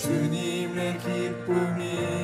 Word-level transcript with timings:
주님의 0.00 0.98
기쁨이 0.98 2.17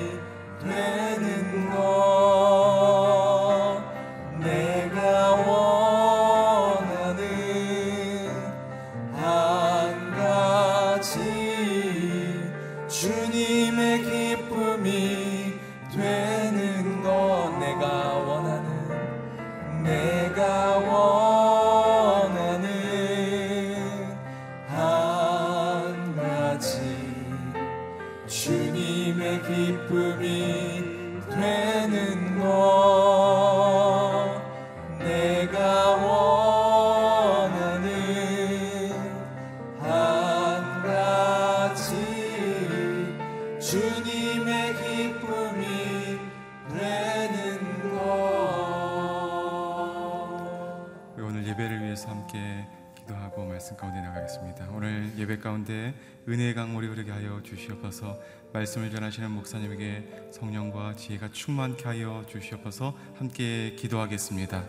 말씀을 58.64 58.90
전하시는 58.90 59.31
목사님에게 59.31 60.31
성령과 60.31 60.94
지혜가 60.94 61.31
충만케 61.32 61.84
하여 61.84 62.25
주시옵소서 62.28 62.96
함께 63.19 63.75
기도하겠습니다. 63.76 64.64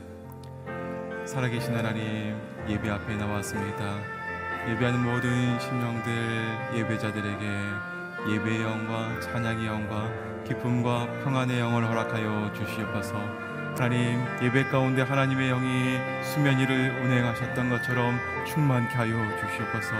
살아계신 1.25 1.74
하나님 1.75 2.38
예배 2.68 2.89
앞에 2.89 3.15
나왔습니다. 3.15 4.01
예배하는 4.69 5.01
모든 5.01 5.59
심령들 5.59 6.77
예배자들에게 6.77 8.33
예배의 8.33 8.62
영과 8.63 9.19
찬양의 9.21 9.65
영과 9.65 10.44
기쁨과 10.44 11.24
평안의 11.24 11.59
영을 11.59 11.88
허락하여 11.88 12.51
주시옵소서 12.53 13.44
하나님 13.75 14.25
예배 14.42 14.66
가운데 14.66 15.01
하나님의 15.01 15.50
영이 15.50 16.00
수면 16.24 16.57
위를 16.57 16.92
운행하셨던 17.04 17.69
것처럼 17.69 18.18
충만케 18.48 18.95
하여 18.95 19.13
주시옵소서 19.39 19.95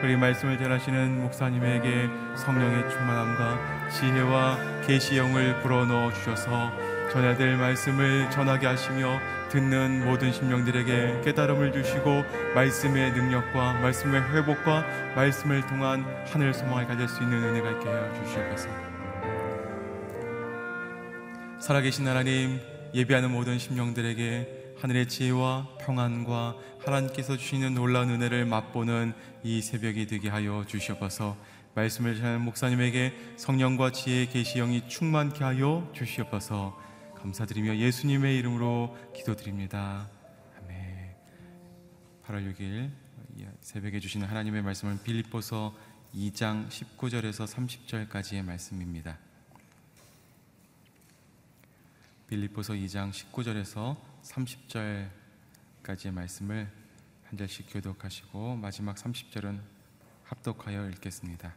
그리 0.00 0.16
말씀을 0.16 0.58
전하시는 0.58 1.22
목사님에게 1.22 2.08
성령의 2.36 2.90
충만함과 2.90 3.88
지혜와 3.90 4.58
계시 4.84 5.16
영을 5.16 5.60
불어넣어 5.60 6.12
주셔서 6.12 6.72
전해야 7.12 7.36
될 7.36 7.56
말씀을 7.56 8.30
전하게 8.30 8.66
하시며 8.66 9.20
듣는 9.50 10.04
모든 10.04 10.32
심령들에게 10.32 11.22
깨달음을 11.24 11.72
주시고 11.72 12.24
말씀의 12.54 13.12
능력과 13.12 13.74
말씀의 13.74 14.22
회복과 14.32 14.84
말씀을 15.14 15.66
통한 15.66 16.04
하늘 16.26 16.54
소망을 16.54 16.86
가질 16.86 17.08
수 17.08 17.22
있는 17.22 17.42
은혜가 17.42 17.70
있게 17.72 17.88
하여 17.88 18.12
주시옵소서. 18.14 18.68
살아계신 21.58 22.06
하나님 22.06 22.60
예배하는 22.94 23.30
모든 23.30 23.58
심령들에게 23.58 24.74
하늘의 24.80 25.08
지혜와 25.08 25.76
평안과 25.80 26.56
하나님께서 26.84 27.36
주시는 27.36 27.74
놀라운 27.74 28.10
은혜를 28.10 28.46
맛보는 28.46 29.12
이 29.44 29.60
새벽이 29.60 30.06
되게 30.06 30.28
하여 30.28 30.64
주시옵소서. 30.66 31.36
말씀을 31.74 32.16
전하는 32.16 32.40
목사님에게 32.40 33.14
성령과 33.36 33.92
지혜의 33.92 34.30
계시 34.30 34.58
영이 34.58 34.88
충만케 34.88 35.44
하여 35.44 35.88
주시옵소서. 35.94 36.76
감사드리며 37.16 37.76
예수님의 37.76 38.38
이름으로 38.38 38.96
기도드립니다. 39.14 40.08
아멘. 40.58 41.14
8월 42.26 42.54
6일 42.54 42.90
새벽에 43.60 44.00
주시는 44.00 44.26
하나님의 44.26 44.62
말씀은 44.62 45.02
빌립보서 45.02 45.74
2장 46.14 46.68
19절에서 46.68 47.46
30절까지의 47.46 48.42
말씀입니다. 48.42 49.18
빌립보서 52.30 52.74
2장 52.74 53.10
19절에서 53.10 53.96
30절까지의 54.22 56.12
말씀을 56.12 56.70
한 57.24 57.36
절씩 57.36 57.66
교독하시고 57.72 58.54
마지막 58.54 58.94
30절은 58.94 59.58
합독하여 60.22 60.90
읽겠습니다. 60.90 61.52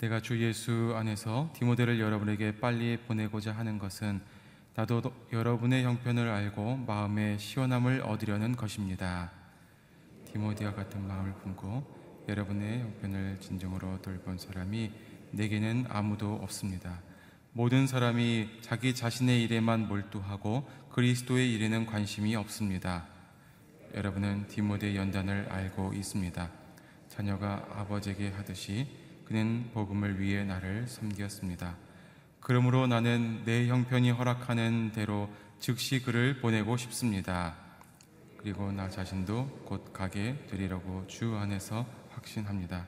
내가 0.00 0.20
주 0.20 0.38
예수 0.42 0.92
안에서 0.94 1.50
디모데를 1.54 1.98
여러분에게 1.98 2.60
빨리 2.60 2.98
보내고자 2.98 3.52
하는 3.52 3.78
것은 3.78 4.20
나도 4.74 5.00
여러분의 5.32 5.82
형편을 5.84 6.28
알고 6.28 6.76
마음의 6.76 7.38
시원함을 7.38 8.02
얻으려는 8.02 8.54
것입니다. 8.54 9.32
디모데와 10.30 10.74
같은 10.74 11.08
마음을 11.08 11.32
품고 11.36 12.26
여러분의 12.28 12.80
형편을 12.80 13.40
진정으로 13.40 14.02
돌본 14.02 14.36
사람이 14.36 14.92
내게는 15.30 15.86
아무도 15.88 16.34
없습니다. 16.42 17.09
모든 17.52 17.88
사람이 17.88 18.48
자기 18.60 18.94
자신의 18.94 19.42
일에만 19.42 19.88
몰두하고 19.88 20.70
그리스도의 20.92 21.52
일에는 21.54 21.84
관심이 21.84 22.36
없습니다. 22.36 23.08
여러분은 23.92 24.46
디모데 24.46 24.94
연단을 24.94 25.48
알고 25.50 25.92
있습니다. 25.92 26.48
자녀가 27.08 27.66
아버지에게 27.74 28.30
하듯이 28.30 28.86
그는 29.24 29.68
복음을 29.74 30.20
위해 30.20 30.44
나를 30.44 30.86
섬겼습니다. 30.86 31.74
그러므로 32.38 32.86
나는 32.86 33.42
내 33.44 33.66
형편이 33.66 34.12
허락하는 34.12 34.92
대로 34.92 35.28
즉시 35.58 36.00
그를 36.02 36.40
보내고 36.40 36.76
싶습니다. 36.76 37.56
그리고 38.36 38.70
나 38.70 38.88
자신도 38.88 39.64
곧 39.64 39.92
가게 39.92 40.36
되리라고 40.48 41.04
주 41.08 41.34
안에서 41.34 41.84
확신합니다. 42.10 42.86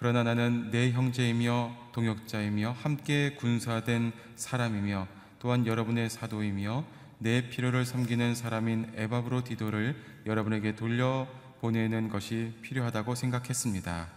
그러나 0.00 0.22
나는 0.22 0.70
내 0.70 0.92
형제이며 0.92 1.90
동역자이며 1.92 2.70
함께 2.70 3.36
군사된 3.38 4.12
사람이며 4.34 5.06
또한 5.38 5.66
여러분의 5.66 6.08
사도이며 6.08 6.86
내 7.18 7.50
필요를 7.50 7.84
섬기는 7.84 8.34
사람인 8.34 8.94
에바브로 8.96 9.44
디도를 9.44 9.94
여러분에게 10.24 10.74
돌려 10.74 11.28
보내는 11.60 12.08
것이 12.08 12.54
필요하다고 12.62 13.14
생각했습니다. 13.14 14.08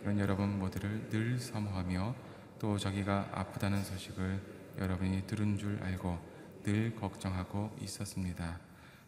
그런 0.00 0.18
여러분 0.18 0.58
모두를 0.58 1.08
늘 1.08 1.40
사모하며 1.40 2.14
또 2.58 2.76
자기가 2.76 3.30
아프다는 3.32 3.82
소식을 3.84 4.38
여러분이 4.80 5.26
들은 5.26 5.56
줄 5.56 5.82
알고 5.82 6.18
늘 6.62 6.94
걱정하고 6.94 7.74
있었습니다. 7.80 8.58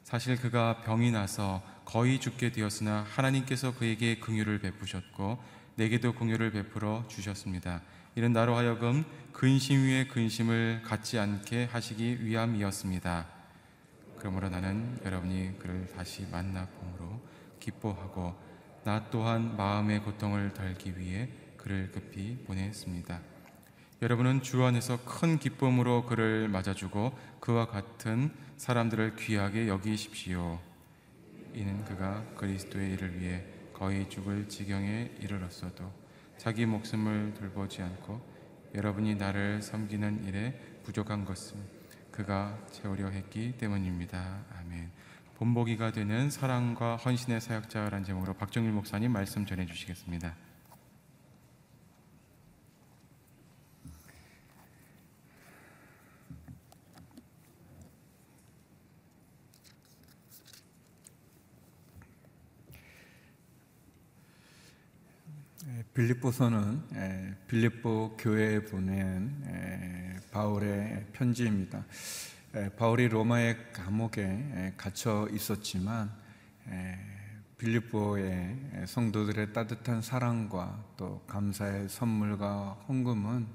사실 0.05 0.37
그가 0.37 0.83
병이 0.85 1.11
나서 1.11 1.63
거의 1.85 2.19
죽게 2.19 2.53
되었으나 2.53 3.05
하나님께서 3.11 3.75
그에게 3.75 4.21
긍휼을 4.21 4.61
베푸셨고 4.61 5.56
내게도 5.77 6.15
공유를 6.15 6.53
베풀어 6.53 7.05
주셨습니다. 7.07 7.83
이는 8.15 8.33
나로 8.33 8.57
하여금 8.57 9.05
근심 9.33 9.85
위에 9.85 10.07
근심을 10.07 10.81
갖지 10.83 11.19
않게 11.19 11.67
하시기 11.67 12.25
위함이었습니다. 12.25 13.27
그러므로 14.19 14.49
나는 14.49 14.99
여러분이 15.05 15.59
그를 15.59 15.87
다시 15.95 16.27
만나 16.33 16.67
봄으로 16.67 17.21
기뻐하고 17.61 18.35
나 18.85 19.05
또한 19.11 19.55
마음의 19.57 20.01
고통을 20.01 20.55
덜기 20.55 20.99
위해 20.99 21.29
그를 21.59 21.91
급히 21.93 22.39
보냈습니다. 22.47 23.21
여러분은 24.01 24.43
주 24.43 24.65
안에서 24.65 25.05
큰 25.05 25.39
기쁨으로 25.39 26.07
그를 26.07 26.49
맞아주고 26.49 27.19
그와 27.41 27.67
같은 27.67 28.31
사람들을 28.57 29.17
귀하게 29.17 29.69
여기십시오. 29.69 30.59
이는 31.53 31.85
그가 31.85 32.25
그리스도의 32.37 32.93
일을 32.93 33.21
위해 33.21 33.45
거의 33.77 34.09
죽을 34.09 34.49
지경에 34.49 35.11
이르렀어도 35.21 35.93
자기 36.39 36.65
목숨을 36.65 37.35
돌보지 37.35 37.83
않고 37.83 38.19
여러분이 38.75 39.17
나를 39.17 39.61
섬기는 39.61 40.25
일에 40.25 40.59
부족한 40.83 41.27
것은 41.27 41.61
그가 42.11 42.59
채우려 42.71 43.09
했기 43.09 43.59
때문입니다. 43.59 44.45
아멘. 44.59 44.91
본보기가 45.37 45.93
되는 45.93 46.31
사랑과 46.31 46.97
헌신의 46.97 47.43
사역자라는 47.43 48.05
제목으로 48.05 48.33
박정일 48.33 48.73
목사님 48.73 49.13
말씀 49.13 49.45
전해 49.45 49.67
주시겠습니다. 49.67 50.46
빌립보서는 65.97 67.37
빌립보 67.49 68.19
교회에 68.19 68.61
보낸 68.67 70.23
바울의 70.31 71.07
편지입니다. 71.15 71.87
바울이 72.77 73.09
로마의 73.09 73.73
감옥에 73.73 74.75
갇혀 74.77 75.27
있었지만 75.33 76.13
빌립보의 77.57 78.85
성도들의 78.87 79.55
따뜻한 79.55 80.03
사랑과 80.03 80.85
또 80.99 81.25
감사의 81.27 81.89
선물과 81.89 82.85
헌금은 82.89 83.47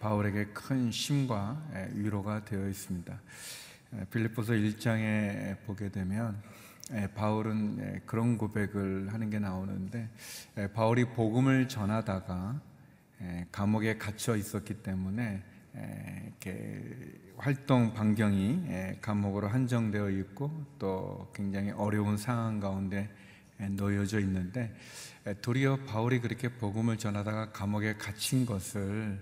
바울에게 0.00 0.46
큰 0.46 0.90
힘과 0.90 1.62
위로가 1.92 2.44
되어 2.46 2.68
있습니다. 2.68 3.16
빌립보서 4.10 4.54
1장에 4.54 5.56
보게 5.66 5.88
되면 5.88 6.34
예, 6.34 6.67
바울은 7.14 7.78
예, 7.80 8.00
그런 8.06 8.38
고백을 8.38 9.12
하는 9.12 9.30
게 9.30 9.38
나오는데 9.38 10.08
예, 10.56 10.72
바울이 10.72 11.04
복음을 11.06 11.68
전하다가 11.68 12.60
감옥에 13.50 13.98
갇혀 13.98 14.36
있었기 14.36 14.82
때문에 14.82 15.42
이렇게 16.24 16.84
활동 17.36 17.92
반경이 17.92 18.98
감옥으로 19.00 19.48
한정되어 19.48 20.10
있고 20.10 20.66
또 20.78 21.28
굉장히 21.34 21.72
어려운 21.72 22.16
상황 22.16 22.60
가운데 22.60 23.10
놓여져 23.58 24.20
있는데 24.20 24.72
도리어 25.42 25.78
바울이 25.84 26.20
그렇게 26.20 26.48
복음을 26.48 26.96
전하다가 26.96 27.50
감옥에 27.50 27.96
갇힌 27.96 28.46
것을 28.46 29.20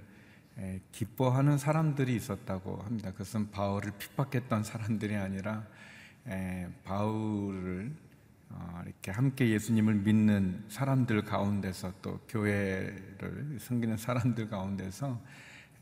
기뻐하는 0.93 1.57
사람들이 1.57 2.15
있었다고 2.15 2.77
합니다. 2.83 3.13
그것은 3.13 3.51
바울을 3.51 3.93
핍박했던 3.99 4.63
사람들이 4.63 5.17
아니라 5.17 5.67
바울을 6.85 7.93
어, 8.51 8.83
이렇게 8.85 9.11
함께 9.11 9.51
예수님을 9.51 9.95
믿는 9.95 10.65
사람들 10.69 11.23
가운데서 11.25 11.95
또 12.01 12.21
교회를 12.29 13.59
섬기는 13.61 13.97
사람들 13.97 14.49
가운데서 14.49 15.21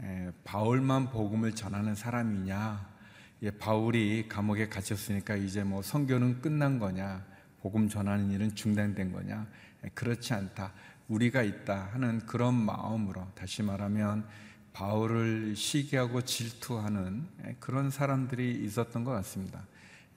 에, 0.02 0.30
바울만 0.44 1.10
복음을 1.10 1.54
전하는 1.54 1.94
사람이냐? 1.94 2.94
예, 3.42 3.50
바울이 3.50 4.28
감옥에 4.28 4.68
갇혔으니까 4.68 5.36
이제 5.36 5.62
뭐 5.62 5.82
선교는 5.82 6.40
끝난 6.40 6.78
거냐? 6.78 7.24
복음 7.60 7.88
전하는 7.88 8.30
일은 8.30 8.54
중단된 8.54 9.12
거냐? 9.12 9.46
에, 9.84 9.88
그렇지 9.94 10.34
않다. 10.34 10.72
우리가 11.08 11.42
있다 11.42 11.90
하는 11.92 12.20
그런 12.20 12.54
마음으로 12.54 13.26
다시 13.34 13.62
말하면 13.62 14.26
바울을 14.72 15.54
시기하고 15.54 16.22
질투하는 16.22 17.28
에, 17.44 17.56
그런 17.60 17.90
사람들이 17.90 18.64
있었던 18.64 19.04
것 19.04 19.12
같습니다. 19.12 19.64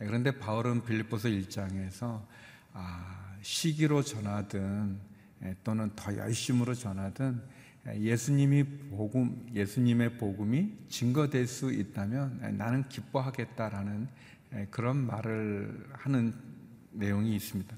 에, 0.02 0.06
그런데 0.06 0.32
바울은 0.32 0.84
빌립보서 0.84 1.30
1장에서 1.30 2.24
아, 2.74 3.36
시기로 3.42 4.04
전하든 4.04 4.98
에, 5.44 5.56
또는 5.64 5.92
더 5.96 6.16
열심으로 6.16 6.74
전하든 6.74 7.42
예수님이 7.96 8.64
복음, 8.90 9.50
예수님의 9.54 10.18
복음이 10.18 10.74
증거될 10.90 11.48
수 11.48 11.72
있다면 11.72 12.58
나는 12.58 12.88
기뻐하겠다라는 12.90 14.10
그런 14.72 14.98
말을 14.98 15.88
하는 15.94 16.34
내용이 16.92 17.36
있습니다. 17.36 17.76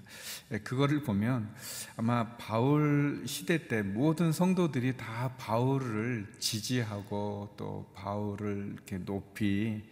그거를 0.64 1.04
보면 1.04 1.54
아마 1.96 2.38
바울 2.38 3.24
시대 3.28 3.68
때 3.68 3.82
모든 3.82 4.32
성도들이 4.32 4.98
다 4.98 5.36
바울을 5.38 6.34
지지하고 6.40 7.54
또 7.58 7.92
바울을 7.94 8.72
이렇게 8.74 8.98
높이 8.98 9.84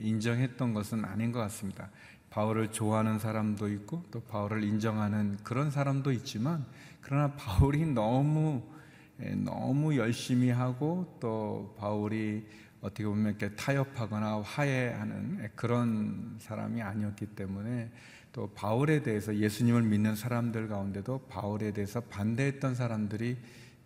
인정했던 0.00 0.74
것은 0.74 1.04
아닌 1.04 1.32
것 1.32 1.40
같습니다. 1.40 1.90
바울을 2.30 2.72
좋아하는 2.72 3.18
사람도 3.18 3.68
있고 3.68 4.02
또 4.10 4.20
바울을 4.20 4.62
인정하는 4.62 5.38
그런 5.42 5.70
사람도 5.70 6.12
있지만 6.12 6.66
그러나 7.00 7.32
바울이 7.32 7.86
너무 7.86 8.62
예, 9.22 9.30
너무 9.30 9.96
열심히 9.96 10.50
하고 10.50 11.16
또 11.20 11.74
바울이 11.78 12.46
어떻게 12.82 13.04
보면 13.04 13.36
이렇게 13.38 13.54
타협하거나 13.56 14.42
화해하는 14.42 15.48
그런 15.54 16.36
사람이 16.38 16.82
아니었기 16.82 17.26
때문에 17.28 17.90
또 18.32 18.50
바울에 18.54 19.02
대해서 19.02 19.34
예수님을 19.34 19.82
믿는 19.82 20.14
사람들 20.14 20.68
가운데도 20.68 21.20
바울에 21.30 21.72
대해서 21.72 22.02
반대했던 22.02 22.74
사람들이 22.74 23.38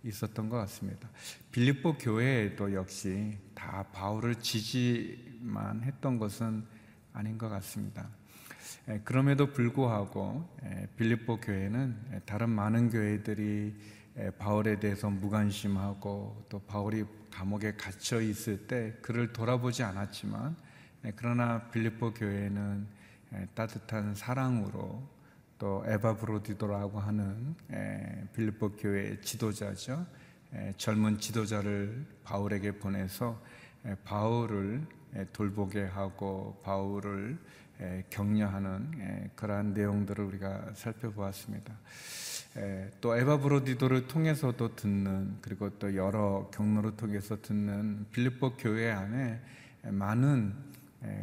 있었던 0.03 0.49
것 0.49 0.57
같습니다. 0.57 1.09
빌립보 1.53 1.99
교회에도 1.99 2.75
역시 2.75 3.39
다 3.55 3.85
바울을 3.93 4.37
지지 4.37 5.30
만 5.41 5.83
했던 5.83 6.19
것은 6.19 6.65
아닌 7.13 7.39
것 7.39 7.49
같습니다. 7.49 8.09
예, 8.89 9.01
그럼에도 9.05 9.53
불구하고 9.53 10.49
예, 10.65 10.89
빌립보 10.97 11.41
교회는 11.41 12.23
다른 12.25 12.51
많은 12.51 12.91
교회들이 12.91 13.75
바울에 14.39 14.79
대해서 14.79 15.09
무관심하고 15.09 16.47
또 16.49 16.59
바울이 16.61 17.05
감옥에 17.31 17.75
갇혀 17.77 18.21
있을 18.21 18.67
때 18.67 18.95
그를 19.01 19.33
돌아보지 19.33 19.83
않았지만 19.83 20.57
그러나 21.17 21.63
빌립보 21.71 22.15
교회는 22.15 22.87
따뜻한 23.55 24.15
사랑으로 24.15 25.03
또 25.59 25.85
에바 25.87 26.17
브로디도라고 26.17 26.99
하는 26.99 27.55
빌립보 28.35 28.73
교회의 28.73 29.23
지도자죠. 29.23 30.05
젊은 30.77 31.19
지도자를 31.19 32.05
바울에게 32.25 32.73
보내서 32.79 33.41
바울을 34.05 34.87
돌보게 35.33 35.85
하고 35.85 36.61
바울을 36.63 37.39
격려하는 38.11 39.31
그러한 39.35 39.75
내용들을 39.75 40.25
우리가 40.25 40.75
살펴보았습니다. 40.75 41.75
또 43.01 43.17
에바브로디도를 43.17 44.09
통해서도 44.09 44.77
듣는 44.77 45.39
그리고 45.41 45.71
또 45.79 45.95
여러 45.97 46.51
경로를 46.53 46.97
통해서 46.97 47.41
듣는 47.41 48.07
빌립보 48.13 48.57
교회 48.57 48.91
안에 48.91 49.41
많은 49.85 50.55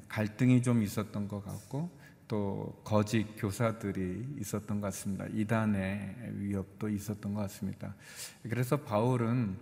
갈등이 0.07 0.63
좀 0.63 0.81
있었던 0.81 1.27
것 1.27 1.43
같고 1.43 1.89
또 2.27 2.81
거짓 2.83 3.25
교사들이 3.37 4.35
있었던 4.39 4.81
것 4.81 4.87
같습니다. 4.87 5.25
이단의 5.31 6.33
위협도 6.33 6.89
있었던 6.89 7.33
것 7.33 7.41
같습니다. 7.41 7.95
그래서 8.43 8.77
바울은 8.77 9.55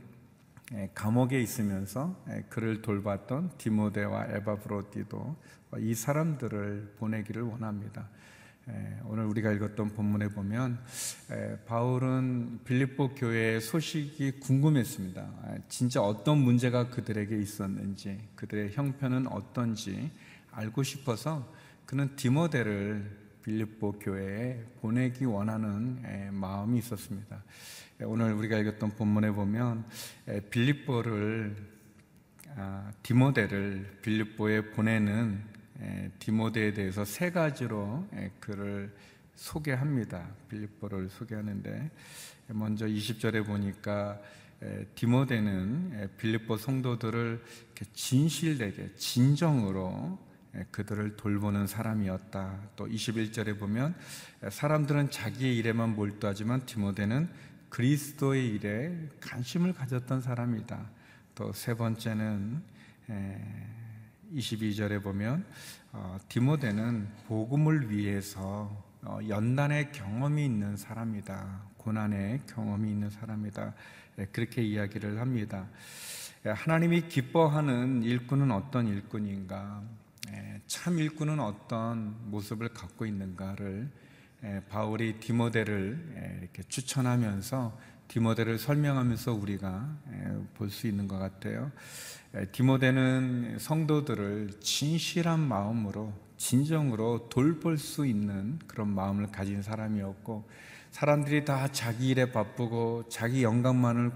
감옥에 0.93 1.39
있으면서 1.41 2.19
그를 2.49 2.81
돌봤던 2.81 3.51
디모데와 3.57 4.27
에바브로디도 4.27 5.35
이 5.79 5.93
사람들을 5.93 6.95
보내기를 6.97 7.43
원합니다. 7.43 8.09
오늘 9.03 9.25
우리가 9.25 9.51
읽었던 9.51 9.89
본문에 9.89 10.29
보면 10.29 10.79
바울은 11.67 12.61
빌립보 12.63 13.13
교회의 13.13 13.61
소식이 13.61 14.39
궁금했습니다. 14.39 15.29
진짜 15.69 16.01
어떤 16.01 16.39
문제가 16.39 16.89
그들에게 16.89 17.37
있었는지, 17.37 18.19
그들의 18.35 18.71
형편은 18.73 19.27
어떤지 19.27 20.09
알고 20.51 20.81
싶어서 20.81 21.47
그는 21.85 22.15
디모데를 22.15 23.25
빌립보 23.43 23.99
교회에 23.99 24.65
보내기 24.81 25.25
원하는 25.25 26.33
마음이 26.33 26.79
있었습니다. 26.79 27.43
오늘 28.01 28.33
우리가 28.33 28.57
읽었던 28.57 28.95
본문에 28.97 29.31
보면 29.31 29.85
빌립보를 30.49 31.55
아, 32.57 32.91
디모데를 33.01 33.99
빌립보에 34.01 34.71
보내는 34.71 35.41
디모데에 36.19 36.73
대해서 36.73 37.05
세 37.05 37.31
가지로 37.31 38.05
그를 38.41 38.93
소개합니다. 39.35 40.27
빌립보를 40.49 41.09
소개하는데 41.09 41.89
먼저 42.47 42.85
20절에 42.85 43.45
보니까 43.45 44.19
디모데는 44.95 46.09
빌립보 46.17 46.57
성도들을 46.57 47.41
진실되게 47.93 48.95
진정으로 48.95 50.19
그들을 50.71 51.15
돌보는 51.15 51.67
사람이었다. 51.67 52.59
또 52.75 52.87
21절에 52.87 53.57
보면 53.57 53.95
사람들은 54.49 55.11
자기의 55.11 55.57
일에만 55.57 55.95
몰두하지만 55.95 56.65
디모데는 56.65 57.54
그리스도의 57.75 58.55
일에 58.55 59.09
관심을 59.19 59.73
가졌던 59.73 60.21
사람이다. 60.21 60.79
또 61.35 61.51
세 61.51 61.73
번째는 61.73 62.61
22절에 64.33 65.03
보면 65.03 65.45
어, 65.91 66.17
디모데는 66.29 67.09
복음을 67.27 67.91
위해서 67.91 68.81
어, 69.01 69.19
연단의 69.27 69.91
경험이 69.91 70.45
있는 70.45 70.77
사람이다. 70.77 71.63
고난의 71.75 72.43
경험이 72.47 72.91
있는 72.91 73.09
사람이다. 73.09 73.73
예, 74.19 74.25
그렇게 74.27 74.63
이야기를 74.63 75.19
합니다. 75.19 75.67
예, 76.45 76.51
하나님이 76.51 77.09
기뻐하는 77.09 78.03
일꾼은 78.03 78.51
어떤 78.51 78.87
일꾼인가? 78.87 79.83
예, 80.29 80.61
참 80.67 80.97
일꾼은 80.97 81.41
어떤 81.41 82.15
모습을 82.31 82.69
갖고 82.69 83.05
있는가를 83.05 83.91
바울이 84.69 85.19
디모데를 85.19 86.39
이렇게 86.41 86.63
추천하면서 86.63 87.77
디모데를 88.07 88.59
설명하면서 88.59 89.33
우리가 89.33 89.97
볼 90.55 90.69
수 90.69 90.87
있는 90.87 91.07
것 91.07 91.17
같아요. 91.17 91.71
디모데는 92.51 93.57
성도들을 93.59 94.59
진실한 94.59 95.39
마음으로 95.39 96.13
진정으로 96.37 97.29
돌볼 97.29 97.77
수 97.77 98.05
있는 98.05 98.59
그런 98.67 98.89
마음을 98.89 99.31
가진 99.31 99.61
사람이었고 99.61 100.47
사람들이 100.91 101.45
다 101.45 101.67
자기 101.71 102.09
일에 102.09 102.31
바쁘고 102.31 103.05
자기 103.09 103.43
영광만을 103.43 104.11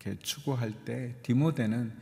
이렇게 0.00 0.18
추구할 0.22 0.72
때 0.84 1.16
디모데는 1.22 1.92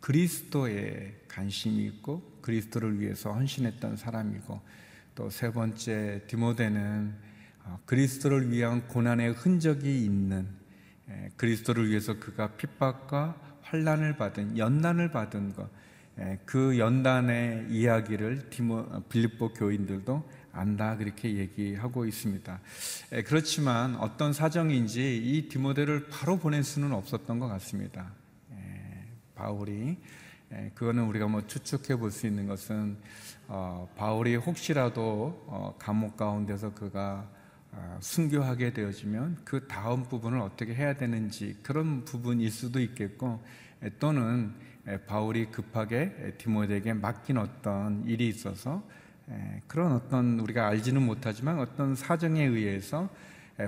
그리스도에 0.00 1.22
관심이 1.28 1.84
있고 1.86 2.38
그리스도를 2.42 3.00
위해서 3.00 3.32
헌신했던 3.32 3.96
사람이고 3.96 4.60
또 5.14 5.28
세 5.30 5.52
번째 5.52 6.22
디모데는 6.26 7.14
어, 7.64 7.80
그리스도를 7.86 8.50
위한 8.50 8.86
고난의 8.88 9.32
흔적이 9.32 10.04
있는 10.04 10.48
그리스도를 11.36 11.88
위해서 11.88 12.18
그가 12.18 12.52
핍박과 12.52 13.58
환란을 13.62 14.16
받은 14.16 14.56
연단을 14.58 15.10
받은 15.10 15.54
것, 15.54 15.68
그 16.44 16.78
연단의 16.78 17.66
이야기를 17.70 18.50
디모, 18.50 19.02
빌립보 19.08 19.54
교인들도 19.54 20.28
안다 20.52 20.96
그렇게 20.96 21.36
얘기하고 21.36 22.06
있습니다. 22.06 22.60
그렇지만 23.26 23.96
어떤 23.96 24.32
사정인지 24.32 25.16
이 25.16 25.48
디모데를 25.48 26.08
바로 26.08 26.38
보낼 26.38 26.62
수는 26.62 26.92
없었던 26.92 27.38
것 27.38 27.48
같습니다. 27.48 28.12
바울이 29.34 29.96
그거는 30.74 31.04
우리가 31.04 31.28
뭐 31.28 31.46
추측해 31.46 31.96
볼 31.98 32.10
수 32.10 32.26
있는 32.26 32.46
것은 32.46 32.96
어, 33.46 33.88
바울이 33.96 34.36
혹시라도 34.36 35.44
어, 35.46 35.74
감옥 35.78 36.16
가운데서 36.16 36.74
그가 36.74 37.28
어, 37.72 37.98
순교하게 38.00 38.72
되어지면 38.72 39.38
그 39.44 39.66
다음 39.68 40.04
부분을 40.04 40.40
어떻게 40.40 40.74
해야 40.74 40.94
되는지 40.94 41.58
그런 41.62 42.04
부분일 42.04 42.50
수도 42.50 42.80
있겠고 42.80 43.40
또는 43.98 44.54
바울이 45.06 45.46
급하게 45.46 46.34
디모데에게 46.38 46.94
맡긴 46.94 47.38
어떤 47.38 48.04
일이 48.06 48.28
있어서 48.28 48.82
에, 49.30 49.62
그런 49.66 49.92
어떤 49.92 50.40
우리가 50.40 50.66
알지는 50.66 51.02
못하지만 51.02 51.58
어떤 51.60 51.94
사정에 51.94 52.44
의해서 52.44 53.04
에, 53.04 53.08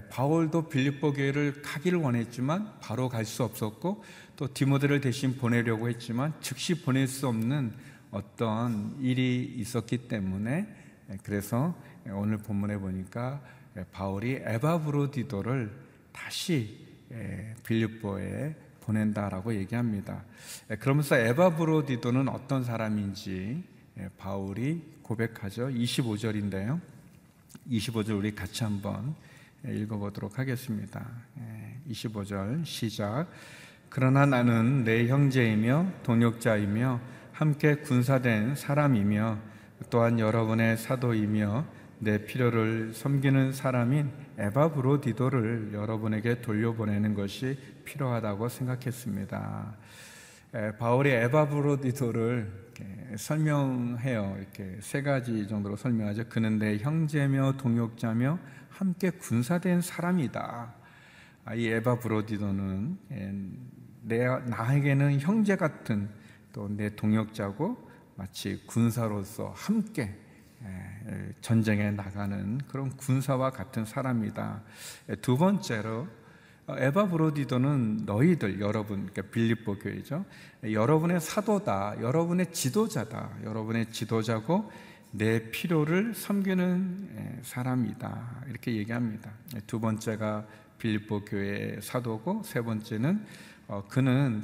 바울도 0.01 0.69
빌립보 0.69 1.13
교회를 1.13 1.63
가기를 1.63 1.99
원했지만 1.99 2.79
바로 2.81 3.09
갈 3.09 3.25
수 3.25 3.43
없었고 3.45 4.05
또 4.37 4.53
디모데를 4.53 5.01
대신 5.01 5.37
보내려고 5.37 5.89
했지만 5.89 6.33
즉시 6.41 6.83
보낼 6.83 7.07
수 7.07 7.29
없는 7.29 7.73
어떤 8.11 8.97
일이 9.01 9.55
있었기 9.57 10.09
때문에 10.09 10.67
에, 11.11 11.17
그래서 11.23 11.75
오늘 12.11 12.39
본문에 12.39 12.79
보니까 12.79 13.41
에, 13.77 13.85
바울이 13.93 14.41
에바브로디도를 14.45 15.71
다시 16.13 16.87
에, 17.13 17.55
빌립보에 17.65 18.55
보낸다라고 18.81 19.55
얘기합니다. 19.55 20.25
에, 20.71 20.77
그러면서 20.77 21.17
에바브로디도는 21.17 22.29
어떤 22.29 22.65
사람인지 22.65 23.63
에, 23.99 24.09
바울이 24.19 24.83
고백하죠. 25.03 25.69
25절인데요. 25.69 26.81
25절 27.71 28.19
우리 28.19 28.35
같이 28.35 28.65
한번 28.65 29.15
읽어보도록 29.67 30.39
하겠습니다. 30.39 31.07
25절 31.89 32.65
시작. 32.65 33.27
그러나 33.89 34.27
나는 34.27 34.85
내 34.85 35.07
형제이며 35.07 35.87
동역자이며 36.03 37.01
함께 37.33 37.77
군사된 37.77 38.55
사람이며 38.55 39.39
또한 39.91 40.19
여러분의 40.19 40.77
사도이며 40.77 41.65
내 41.99 42.25
필요를 42.25 42.93
섬기는 42.95 43.53
사람인 43.53 44.11
에바브로디도를 44.39 45.71
여러분에게 45.73 46.41
돌려보내는 46.41 47.15
것이 47.15 47.59
필요하다고 47.85 48.49
생각했습니다. 48.49 49.77
바울이 50.79 51.11
에바브로디도를 51.11 52.73
설명해요. 53.17 54.37
이렇게 54.39 54.79
세 54.81 55.03
가지 55.03 55.47
정도로 55.47 55.77
설명하죠. 55.77 56.25
그는 56.29 56.59
내 56.59 56.79
형제며 56.79 57.55
동역자며 57.57 58.39
함께 58.73 59.11
군사된 59.11 59.81
사람이다. 59.81 60.75
이 61.57 61.67
에바 61.69 61.99
브로디도는 61.99 62.99
내 64.03 64.27
나에게는 64.27 65.21
형제 65.21 65.57
같은 65.57 66.09
또 66.53 66.69
내 66.69 66.95
동역자고 66.95 67.91
마치 68.15 68.63
군사로서 68.67 69.53
함께 69.57 70.15
전쟁에 71.41 71.91
나가는 71.91 72.59
그런 72.69 72.91
군사와 72.91 73.51
같은 73.51 73.85
사람이다. 73.85 74.63
두 75.23 75.37
번째로 75.37 76.07
에바 76.69 77.09
브로디도는 77.09 78.05
너희들 78.07 78.61
여러분 78.61 79.07
그러니까 79.07 79.23
빌립보 79.33 79.79
교회죠. 79.79 80.25
여러분의 80.63 81.21
사도다. 81.21 82.01
여러분의 82.01 82.53
지도자다. 82.53 83.31
여러분의 83.43 83.91
지도자고 83.91 84.71
내 85.15 85.51
필요를 85.51 86.15
섬기는 86.15 87.41
사람이다. 87.43 88.45
이렇게 88.49 88.77
얘기합니다. 88.77 89.31
두 89.67 89.79
번째가 89.79 90.47
빌립보 90.79 91.27
교회의 91.27 91.83
사도고 91.83 92.43
세 92.45 92.63
번째는 92.63 93.25
그는 93.89 94.43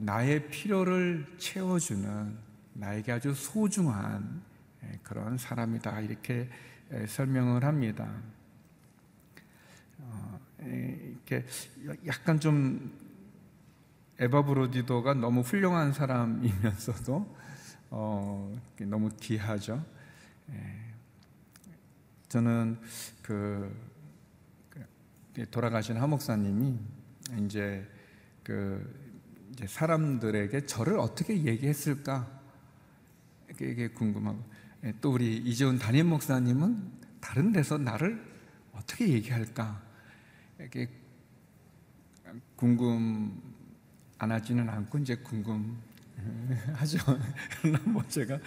나의 0.00 0.48
필요를 0.48 1.26
채워주는 1.38 2.36
나에게 2.74 3.12
아주 3.12 3.32
소중한 3.32 4.42
그런 5.02 5.38
사람이다. 5.38 6.00
이렇게 6.00 6.50
설명을 7.08 7.64
합니다. 7.64 8.12
이렇게 10.60 11.46
약간 12.06 12.38
좀 12.38 12.92
에바브로디도가 14.18 15.14
너무 15.14 15.40
훌륭한 15.40 15.94
사람이면서도 15.94 17.36
어, 17.96 18.52
너무 18.80 19.08
귀하죠. 19.20 19.80
저는 22.28 22.76
그, 23.22 23.72
그 24.68 25.48
돌아가신 25.48 25.96
하목사님이 25.98 26.76
이제 27.44 27.88
그 28.42 28.82
이제 29.52 29.68
사람들에게 29.68 30.66
저를 30.66 30.98
어떻게 30.98 31.44
얘기했을까? 31.44 32.28
이게 33.50 33.86
궁금하고. 33.86 34.42
또 35.00 35.12
우리 35.12 35.36
이재훈 35.36 35.78
담임 35.78 36.08
목사님은 36.08 36.90
다른 37.20 37.52
데서 37.52 37.78
나를 37.78 38.20
어떻게 38.72 39.08
얘기할까? 39.10 39.80
이게 40.60 40.90
궁금 42.56 43.40
안 44.18 44.32
하지는 44.32 44.68
않고 44.68 44.98
이제 44.98 45.14
궁금 45.14 45.80
하죠. 46.74 46.98
뭐 47.84 48.02
제가 48.08 48.38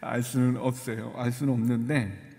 알 0.00 0.22
수는 0.22 0.56
없어요. 0.56 1.12
알 1.16 1.32
수는 1.32 1.52
없는데, 1.54 2.30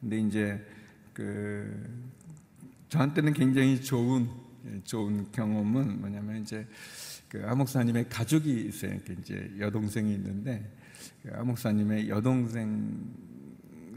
근데 0.00 0.18
이제 0.18 0.66
그 1.12 2.10
저한테는 2.88 3.32
굉장히 3.32 3.80
좋은 3.80 4.28
좋은 4.84 5.30
경험은 5.32 6.00
뭐냐면 6.00 6.42
이제 6.42 6.66
그 7.28 7.42
아목사님의 7.46 8.08
가족이 8.08 8.66
있어요. 8.66 8.98
이제 9.20 9.50
여동생이 9.58 10.14
있는데 10.14 10.70
그 11.22 11.30
아목사님의 11.34 12.08
여동생 12.08 13.32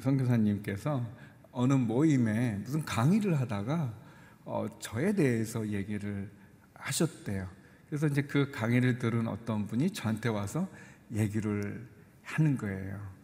선교사님께서 0.02 1.06
어느 1.52 1.74
모임에 1.74 2.60
무슨 2.64 2.84
강의를 2.84 3.40
하다가 3.40 3.94
어, 4.46 4.68
저에 4.80 5.14
대해서 5.14 5.68
얘기를 5.68 6.30
하셨대요. 6.74 7.48
그래서 7.90 8.08
이제 8.08 8.22
그 8.22 8.52
강의를 8.52 9.00
들은 9.00 9.28
어떤 9.28 9.68
분이 9.68 9.92
저한테 9.92 10.30
와서 10.30 10.68
얘기를 11.14 11.88
하는 12.24 12.58
거예요. 12.58 13.16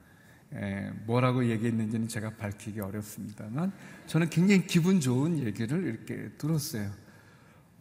에, 0.53 0.89
뭐라고 1.05 1.45
얘기했는지는 1.45 2.07
제가 2.07 2.31
밝히기 2.31 2.79
어렵습니다만 2.79 3.71
저는 4.07 4.29
굉장히 4.29 4.67
기분 4.67 4.99
좋은 4.99 5.39
얘기를 5.39 5.83
이렇게 5.85 6.29
들었어요. 6.37 6.91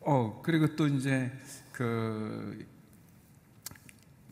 어 0.01 0.41
그리고 0.43 0.75
또 0.77 0.87
이제 0.87 1.31
그 1.73 2.65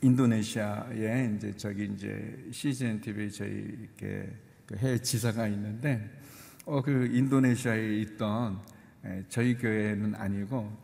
인도네시아에 0.01 1.35
이제 1.37 1.53
저기 1.57 1.87
이제 1.87 2.49
CGN 2.53 3.01
TV 3.01 3.31
저희 3.31 3.51
이렇게 3.51 4.33
그 4.67 4.77
해외 4.77 4.99
지사가 4.99 5.49
있는데 5.49 6.09
어 6.65 6.81
그 6.83 7.07
인도네시아에 7.13 7.97
있던 8.01 8.61
저희 9.29 9.57
교회는 9.57 10.15
아니고 10.15 10.81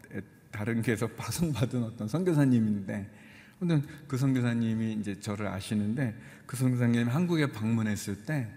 다른 0.54 0.82
교회에서 0.82 1.08
파송받은 1.08 1.82
어떤 1.82 2.06
선교사님인데 2.06 3.10
근데 3.58 3.82
그 4.06 4.16
선교사님이 4.16 4.92
이제 4.92 5.18
저를 5.18 5.48
아시는데 5.48 6.14
그 6.46 6.56
선교사님이 6.56 7.10
한국에 7.10 7.50
방문했을 7.50 8.24
때 8.24 8.48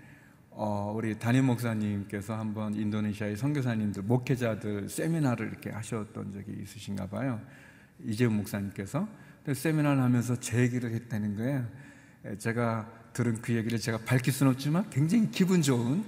어, 0.51 0.93
우리 0.95 1.17
담임 1.17 1.45
목사님께서 1.45 2.37
한번 2.37 2.75
인도네시아의 2.75 3.35
선교사님들 3.37 4.03
목회자들 4.03 4.89
세미나를 4.89 5.47
이렇게 5.47 5.71
하셨던 5.71 6.33
적이 6.33 6.61
있으신가 6.61 7.07
봐요. 7.07 7.41
이재훈 8.05 8.35
목사님께서 8.37 9.07
세미나를 9.51 10.01
하면서 10.01 10.39
제 10.39 10.59
얘기를 10.59 10.93
했다는 10.93 11.35
거예요. 11.35 11.65
제가 12.37 12.91
들은 13.13 13.41
그 13.41 13.55
얘기를 13.55 13.79
제가 13.79 13.99
밝힐 13.99 14.31
수는 14.31 14.51
없지만 14.51 14.87
굉장히 14.91 15.31
기분 15.31 15.63
좋은 15.63 16.03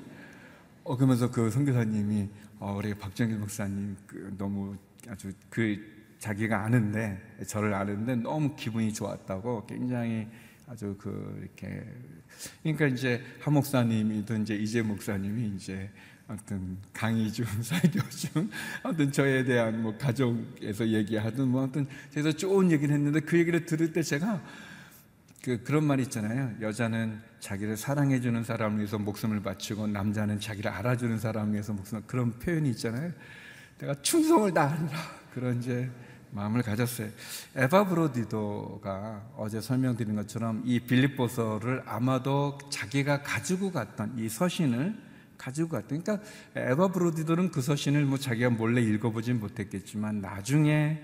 어, 0.84 0.96
그러면서 0.96 1.32
그 1.32 1.50
선교사님이 1.50 2.30
어, 2.60 2.76
우리 2.78 2.94
박정길 2.94 3.40
목사님 3.40 3.98
그 4.06 4.36
너무 4.38 4.78
아주 5.10 5.32
그 5.50 5.78
자기가 6.20 6.64
아는데 6.64 7.20
저를 7.48 7.74
아는데 7.74 8.16
너무 8.16 8.56
기분이 8.56 8.94
좋았다고 8.94 9.66
굉장히 9.66 10.28
아주 10.68 10.96
그 11.00 11.38
이렇게 11.42 11.84
그러니까 12.62 12.88
이제 12.88 13.24
한 13.40 13.54
목사님이든 13.54 14.44
이제 14.44 14.56
이재 14.56 14.82
목사님이 14.82 15.56
이제 15.56 15.90
어떤 16.28 16.78
강의 16.94 17.32
중 17.32 17.46
설교 17.62 18.08
중 18.10 18.50
어떤 18.84 19.12
저에 19.12 19.44
대한 19.44 19.82
뭐 19.82 19.98
가족에서 19.98 20.88
얘기하든 20.88 21.48
뭐 21.48 21.64
어떤 21.64 21.88
그래서 22.12 22.32
좋은 22.32 22.70
얘기를 22.72 22.94
했는데 22.94 23.20
그 23.22 23.40
얘기를 23.40 23.66
들을 23.66 23.92
때 23.92 24.04
제가 24.04 24.44
그 25.42 25.64
그런 25.64 25.86
말 25.86 26.00
있잖아요. 26.02 26.54
여자는 26.62 27.20
자기를 27.40 27.78
사랑해 27.78 28.20
주는 28.20 28.44
사람을 28.44 28.78
위해서 28.78 29.00
목숨을 29.00 29.42
바치고 29.42 29.88
남자는 29.88 30.40
자기를 30.40 30.70
알아주는 30.70 31.18
사람을 31.18 31.54
위해서 31.54 31.74
목숨을 31.74 32.04
그런 32.06 32.38
표현이 32.38 32.70
있잖아요. 32.72 33.12
내가 33.80 33.96
충성을 34.02 34.54
다하리라 34.54 34.98
그런 35.34 35.58
이제 35.60 35.90
마음을 36.32 36.62
가졌어요. 36.62 37.10
에바브로디도가 37.56 39.32
어제 39.38 39.60
설명드린 39.62 40.16
것처럼 40.16 40.62
이 40.66 40.80
빌립보서를 40.80 41.84
아마도 41.86 42.58
자기가 42.70 43.24
가지고 43.24 43.72
갔던 43.72 44.14
이 44.18 44.30
서신을 44.30 44.96
가지고 45.38 45.70
갔던 45.70 46.04
그러니까 46.04 46.28
에바브로디도는 46.56 47.52
그 47.52 47.62
서신을 47.62 48.06
뭐 48.06 48.18
자기가 48.18 48.52
몰래 48.52 48.82
읽어보진 48.82 49.40
못했겠지만 49.40 50.22
나중에 50.22 51.02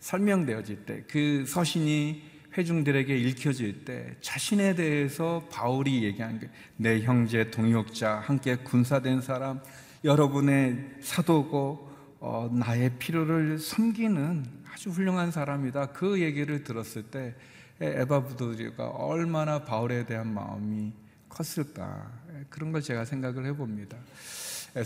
설명되어질 0.00 0.86
때 0.86 1.04
그 1.08 1.44
서신이 1.46 2.34
회중들에게 2.56 3.16
읽혀질 3.16 3.84
때 3.84 4.16
자신에 4.20 4.74
대해서 4.74 5.46
바울이 5.52 6.04
얘기한 6.04 6.40
게 6.40 6.48
내 6.76 7.02
형제 7.02 7.50
동역자 7.50 8.18
함께 8.20 8.56
군사된 8.56 9.20
사람 9.20 9.60
여러분의 10.02 10.96
사도고 11.00 11.93
어, 12.26 12.48
나의 12.50 12.90
필요를 12.98 13.58
섬기는 13.58 14.46
아주 14.72 14.88
훌륭한 14.88 15.30
사람이다. 15.30 15.88
그 15.88 16.22
얘기를 16.22 16.64
들었을 16.64 17.02
때 17.02 17.34
에바브도리가 17.82 18.86
얼마나 18.92 19.62
바울에 19.62 20.06
대한 20.06 20.32
마음이 20.32 20.90
컸을까 21.28 22.10
그런 22.48 22.72
걸 22.72 22.80
제가 22.80 23.04
생각을 23.04 23.44
해봅니다. 23.44 23.98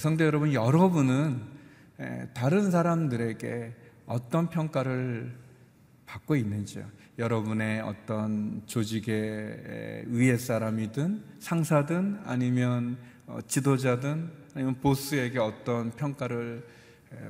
성도 0.01 0.25
여러분, 0.25 0.53
여러분은 0.53 1.41
다른 2.35 2.73
사람들에게 2.73 3.73
어떤 4.07 4.51
평가를 4.51 5.33
받고 6.07 6.35
있는지요? 6.35 6.87
여러분의 7.21 7.83
어떤 7.83 8.63
조직의 8.67 10.07
위에 10.09 10.37
사람이든 10.37 11.23
상사든 11.39 12.23
아니면 12.25 12.99
어, 13.29 13.39
지도자든 13.47 14.29
아니면 14.55 14.75
보스에게 14.81 15.39
어떤 15.39 15.93
평가를 15.93 16.78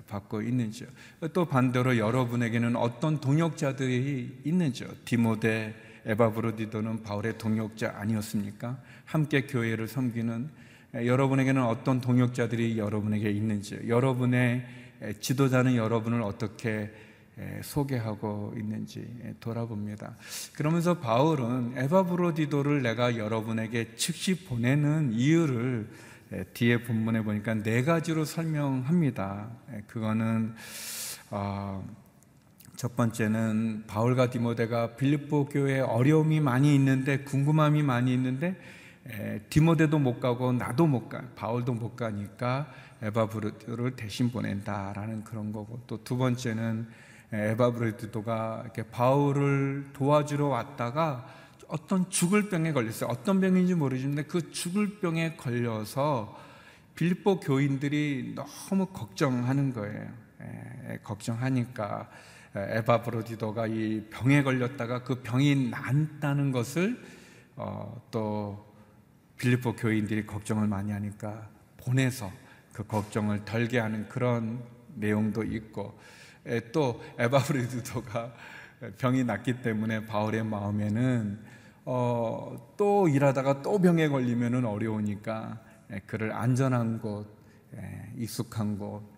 받고 0.07 0.43
있는지요. 0.43 0.89
또 1.33 1.45
반대로 1.45 1.99
여러분에게는 1.99 2.77
어떤 2.77 3.21
동역자들이 3.21 4.43
있는지요. 4.45 4.89
디모데, 5.05 5.75
에바브로디도는 6.07 7.03
바울의 7.03 7.39
동역자 7.39 7.95
아니었습니까? 7.97 8.81
함께 9.05 9.43
교회를 9.43 9.89
섬기는 9.89 10.49
여러분에게는 10.95 11.63
어떤 11.63 12.01
동역자들이 12.01 12.79
여러분에게 12.79 13.31
있는지요. 13.31 13.89
여러분의 13.89 14.65
지도자는 15.21 15.77
여러분을 15.77 16.23
어떻게 16.23 16.91
소개하고 17.63 18.55
있는지 18.57 19.07
돌아봅니다. 19.39 20.17
그러면서 20.57 20.99
바울은 20.99 21.75
에바브로디도를 21.77 22.83
내가 22.83 23.17
여러분에게 23.17 23.95
즉시 23.97 24.45
보내는 24.47 25.13
이유를 25.13 25.89
뒤에 26.53 26.83
본문에 26.83 27.23
보니까 27.23 27.55
네 27.55 27.83
가지로 27.83 28.25
설명합니다. 28.25 29.49
그거는 29.87 30.55
어, 31.31 31.87
첫 32.77 32.95
번째는 32.97 33.85
바울과 33.87 34.31
디모데가 34.31 34.97
빌립보 34.97 35.47
교회에 35.47 35.81
어려움이 35.81 36.41
많이 36.41 36.75
있는데 36.75 37.19
궁금함이 37.19 37.83
많이 37.83 38.13
있는데 38.15 38.57
디모데도 39.51 39.99
못 39.99 40.21
가고 40.21 40.53
나도 40.53 40.87
못 40.87 41.09
가, 41.09 41.23
바울도 41.35 41.75
못 41.75 41.97
가니까 41.97 42.71
에바브로디도를 43.03 43.97
대신 43.97 44.31
보낸다라는 44.31 45.25
그런 45.25 45.53
거고 45.53 45.81
또 45.87 45.99
두 46.05 46.17
번째는 46.17 46.87
에바브로디도가 47.33 48.63
이렇게 48.65 48.83
바울을 48.85 49.91
도와주러 49.93 50.47
왔다가 50.47 51.27
어떤 51.69 52.09
죽을 52.09 52.49
병에 52.49 52.73
걸렸어요. 52.73 53.11
어떤 53.11 53.41
병인지 53.41 53.75
모르지만 53.75 54.27
그 54.27 54.51
죽을 54.51 55.01
병에 55.01 55.37
걸려서 55.37 56.37
빌립보 56.95 57.41
교인들이 57.41 58.35
너무 58.35 58.87
걱정하는 58.87 59.73
거예요. 59.73 60.09
에, 60.41 60.99
걱정하니까 61.03 62.11
에바브로디도가 62.55 63.67
이 63.69 64.07
병에 64.11 64.43
걸렸다가 64.43 65.05
그 65.05 65.23
병이 65.23 65.71
낫다는 65.71 66.51
것을 66.51 66.99
어, 67.57 68.01
또 68.11 68.67
빌립보 69.37 69.77
교인들이 69.77 70.27
걱정을 70.27 70.67
많이 70.67 70.91
하니까 70.91 71.49
보내서 71.77 72.33
그 72.73 72.87
걱정을 72.87 73.45
덜게 73.45 73.79
하는 73.79 74.09
그런 74.09 74.63
내용도 74.95 75.45
있고 75.45 75.99
또 76.73 77.03
에바브리드도가 77.19 78.33
병이 78.99 79.25
났기 79.25 79.63
때문에 79.63 80.07
바울의 80.07 80.45
마음에는 80.45 81.48
어, 81.91 82.75
또 82.77 83.09
일하다가 83.09 83.63
또 83.63 83.79
병에 83.79 84.09
걸리면 84.09 84.67
어려우니까 84.67 85.59
그를 86.05 86.33
안전한 86.33 87.01
곳, 87.01 87.27
익숙한 88.15 88.77
곳, 88.77 89.11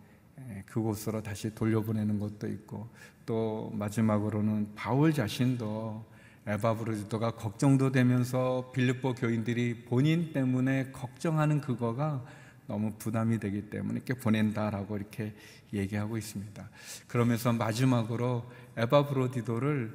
그곳으로 0.66 1.20
다시 1.20 1.52
돌려보내는 1.52 2.20
것도 2.20 2.46
있고 2.46 2.88
또 3.26 3.72
마지막으로는 3.74 4.76
바울 4.76 5.12
자신도 5.12 6.04
에바브로디도가 6.46 7.32
걱정도 7.32 7.90
되면서 7.90 8.70
빌립보 8.72 9.14
교인들이 9.14 9.86
본인 9.86 10.32
때문에 10.32 10.92
걱정하는 10.92 11.60
그거가 11.60 12.24
너무 12.68 12.92
부담이 12.98 13.40
되기 13.40 13.68
때문에 13.68 13.96
이렇게 13.96 14.14
보낸다라고 14.14 14.96
이렇게 14.96 15.34
얘기하고 15.72 16.16
있습니다. 16.16 16.70
그러면서 17.08 17.52
마지막으로 17.52 18.44
에바브로디도를 18.76 19.92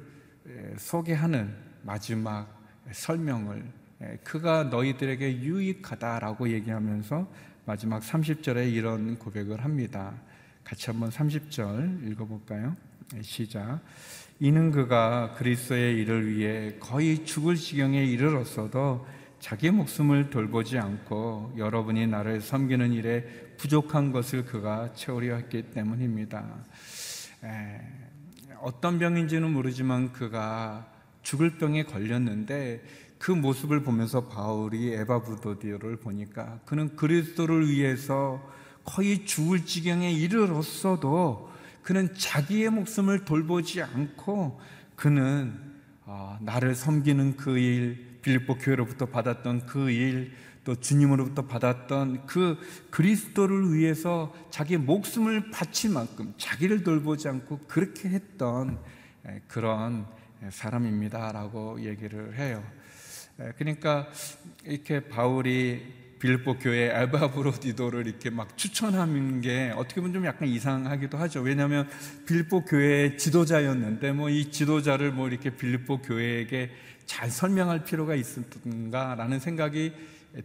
소개하는 0.76 1.56
마지막 1.82 2.55
설명을 2.92 3.64
그가 4.24 4.64
너희들에게 4.64 5.40
유익하다라고 5.40 6.50
얘기하면서 6.50 7.26
마지막 7.64 8.02
30절에 8.02 8.72
이런 8.72 9.18
고백을 9.18 9.64
합니다. 9.64 10.14
같이 10.62 10.86
한번 10.90 11.10
30절 11.10 12.10
읽어볼까요? 12.10 12.76
시작. 13.22 13.80
이는 14.38 14.70
그가 14.70 15.32
그리스도의 15.38 15.96
일을 16.00 16.28
위해 16.28 16.76
거의 16.78 17.24
죽을 17.24 17.56
지경에 17.56 18.04
이르렀어도 18.04 19.06
자기 19.40 19.70
목숨을 19.70 20.30
돌보지 20.30 20.78
않고 20.78 21.54
여러분이 21.56 22.06
나를 22.06 22.40
섬기는 22.40 22.92
일에 22.92 23.22
부족한 23.56 24.12
것을 24.12 24.44
그가 24.44 24.92
채우려 24.94 25.36
했기 25.36 25.62
때문입니다. 25.70 26.44
에, 27.44 27.80
어떤 28.60 28.98
병인지는 28.98 29.52
모르지만 29.52 30.12
그가 30.12 30.86
죽을 31.26 31.58
병에 31.58 31.82
걸렸는데 31.82 32.84
그 33.18 33.32
모습을 33.32 33.82
보면서 33.82 34.28
바울이 34.28 34.92
에바브도디오를 34.92 35.96
보니까 35.96 36.60
그는 36.64 36.94
그리스도를 36.94 37.68
위해서 37.68 38.40
거의 38.84 39.26
죽을 39.26 39.64
지경에 39.64 40.12
이르렀어도 40.12 41.50
그는 41.82 42.14
자기의 42.14 42.70
목숨을 42.70 43.24
돌보지 43.24 43.82
않고 43.82 44.60
그는 44.94 45.58
어, 46.04 46.38
나를 46.42 46.76
섬기는 46.76 47.36
그 47.36 47.58
일, 47.58 48.20
빌립보 48.22 48.58
교회로부터 48.58 49.06
받았던 49.06 49.66
그 49.66 49.90
일, 49.90 50.32
또 50.62 50.76
주님으로부터 50.76 51.46
받았던 51.46 52.26
그 52.26 52.56
그리스도를 52.90 53.74
위해서 53.74 54.32
자기 54.50 54.76
목숨을 54.76 55.50
바칠 55.50 55.90
만큼 55.90 56.34
자기를 56.38 56.84
돌보지 56.84 57.26
않고 57.26 57.62
그렇게 57.66 58.10
했던 58.10 58.78
그런 59.48 60.06
사람입니다라고 60.50 61.80
얘기를 61.84 62.36
해요. 62.38 62.62
그러니까 63.56 64.08
이렇게 64.64 65.00
바울이 65.08 66.06
빌보 66.18 66.58
교회 66.58 66.90
알바브로디도를 66.90 68.06
이렇게 68.06 68.30
막 68.30 68.56
추천하는 68.56 69.42
게 69.42 69.72
어떻게 69.76 70.00
보면 70.00 70.14
좀 70.14 70.24
약간 70.24 70.48
이상하기도 70.48 71.18
하죠. 71.18 71.40
왜냐하면 71.42 71.88
빌보 72.26 72.64
교회의 72.64 73.18
지도자였는데 73.18 74.12
뭐 74.12 74.30
이 74.30 74.50
지도자를 74.50 75.12
뭐 75.12 75.28
이렇게 75.28 75.50
빌보 75.50 76.02
교회에게 76.02 76.70
잘 77.04 77.30
설명할 77.30 77.84
필요가 77.84 78.14
있었던가라는 78.14 79.40
생각이 79.40 79.92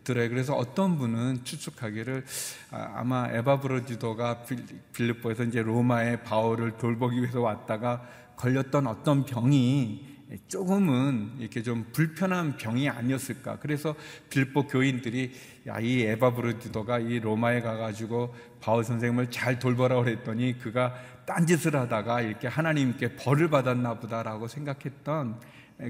들어요. 0.04 0.30
그래서 0.30 0.56
어떤 0.56 0.98
분은 0.98 1.44
추측하기를 1.44 2.24
아, 2.72 2.94
아마 2.96 3.30
에바브로디도가 3.30 4.46
빌립보에서 4.94 5.44
이제 5.44 5.62
로마의 5.62 6.24
바울을 6.24 6.78
돌보기 6.78 7.18
위해서 7.18 7.42
왔다가 7.42 8.08
걸렸던 8.42 8.88
어떤 8.88 9.24
병이 9.24 10.10
조금은 10.48 11.34
이렇게 11.38 11.62
좀 11.62 11.86
불편한 11.92 12.58
병이 12.58 12.90
아니었을까. 12.90 13.60
그래서 13.60 13.94
빌보 14.30 14.68
교인들이 14.68 15.32
야, 15.68 15.80
이 15.80 16.02
에바브르디도가 16.02 17.00
이 17.00 17.20
로마에 17.20 17.62
가가지고 17.62 18.34
바울 18.60 18.84
선생님을 18.84 19.30
잘 19.30 19.60
돌보라고 19.60 20.06
그랬더니 20.06 20.58
그가 20.58 20.96
딴짓을 21.26 21.76
하다가 21.76 22.22
이렇게 22.22 22.48
하나님께 22.48 23.16
벌을 23.18 23.50
받았나 23.50 24.00
보다라고 24.00 24.48
생각했던 24.48 25.40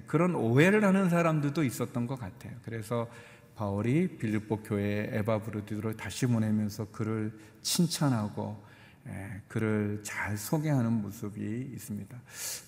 그런 0.07 0.35
오해를 0.35 0.83
하는 0.83 1.09
사람들도 1.09 1.63
있었던 1.63 2.05
것 2.07 2.19
같아요. 2.19 2.53
그래서 2.63 3.07
바울이 3.55 4.17
빌립보 4.17 4.63
교회에 4.63 5.09
에바브르디도를 5.19 5.95
다시 5.95 6.25
보내면서 6.25 6.87
그를 6.91 7.31
칭찬하고 7.61 8.70
예, 8.70 8.70
그를 9.47 9.99
잘 10.03 10.37
소개하는 10.37 10.91
모습이 11.01 11.71
있습니다. 11.73 12.17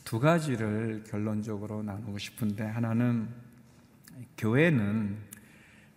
두 0.04 0.20
가지를 0.20 1.04
결론적으로 1.08 1.84
나누고 1.84 2.18
싶은데 2.18 2.64
하나는 2.66 3.30
교회는 4.38 5.18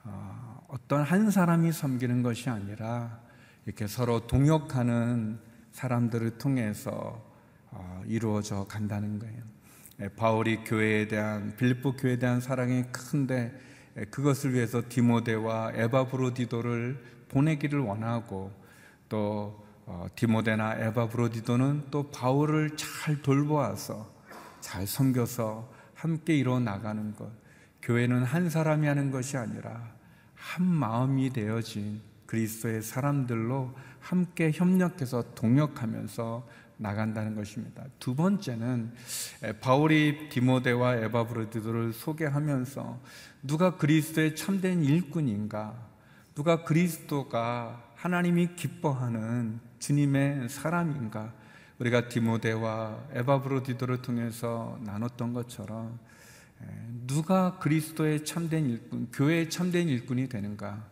어, 0.04 0.64
어떤 0.68 1.02
한 1.02 1.30
사람이 1.30 1.72
섬기는 1.72 2.22
것이 2.22 2.48
아니라 2.48 3.20
이렇게 3.64 3.86
서로 3.86 4.26
동역하는 4.26 5.38
사람들을 5.72 6.38
통해서 6.38 7.24
어, 7.70 8.02
이루어져 8.06 8.66
간다는 8.66 9.18
거예요. 9.18 9.42
예, 10.00 10.08
바울이 10.08 10.64
교회에 10.64 11.08
대한 11.08 11.56
빌립보 11.56 11.96
교회에 11.96 12.18
대한 12.18 12.40
사랑이 12.40 12.84
큰데 12.92 13.52
예, 13.96 14.04
그것을 14.04 14.54
위해서 14.54 14.82
디모데와 14.88 15.72
에바브로디도를 15.74 17.16
보내기를 17.28 17.80
원하고 17.80 18.52
또 19.08 19.18
어, 19.18 19.65
디모데나 20.14 20.76
에바브로디도는 20.78 21.86
또 21.90 22.10
바울을 22.10 22.76
잘 22.76 23.22
돌보아서 23.22 24.10
잘 24.60 24.86
섬겨서 24.86 25.70
함께 25.94 26.36
이루어 26.36 26.58
나가는 26.58 27.14
것. 27.14 27.30
교회는 27.82 28.24
한 28.24 28.50
사람이 28.50 28.86
하는 28.86 29.10
것이 29.10 29.36
아니라 29.36 29.94
한 30.34 30.66
마음이 30.66 31.30
되어진 31.30 32.00
그리스도의 32.26 32.82
사람들로 32.82 33.72
함께 34.00 34.50
협력해서 34.52 35.34
동역하면서 35.34 36.46
나간다는 36.78 37.34
것입니다. 37.34 37.84
두 37.98 38.14
번째는 38.14 38.92
바울이 39.60 40.28
디모데와 40.28 40.96
에바브로디도를 40.96 41.92
소개하면서 41.92 43.00
누가 43.42 43.76
그리스도의 43.76 44.36
참된 44.36 44.82
일꾼인가, 44.82 45.74
누가 46.34 46.64
그리스도가 46.64 47.92
하나님이 47.94 48.56
기뻐하는 48.56 49.60
주님의 49.86 50.48
사람인가, 50.48 51.32
우리가 51.78 52.08
디모데와 52.08 53.04
에바브로디도를 53.12 54.02
통해서 54.02 54.80
나눴던 54.82 55.32
것처럼 55.32 56.00
누가 57.06 57.60
그리스도의 57.60 58.24
참된 58.24 58.68
일꾼, 58.68 59.12
교회의 59.12 59.48
참된 59.48 59.86
일꾼이 59.88 60.28
되는가? 60.28 60.84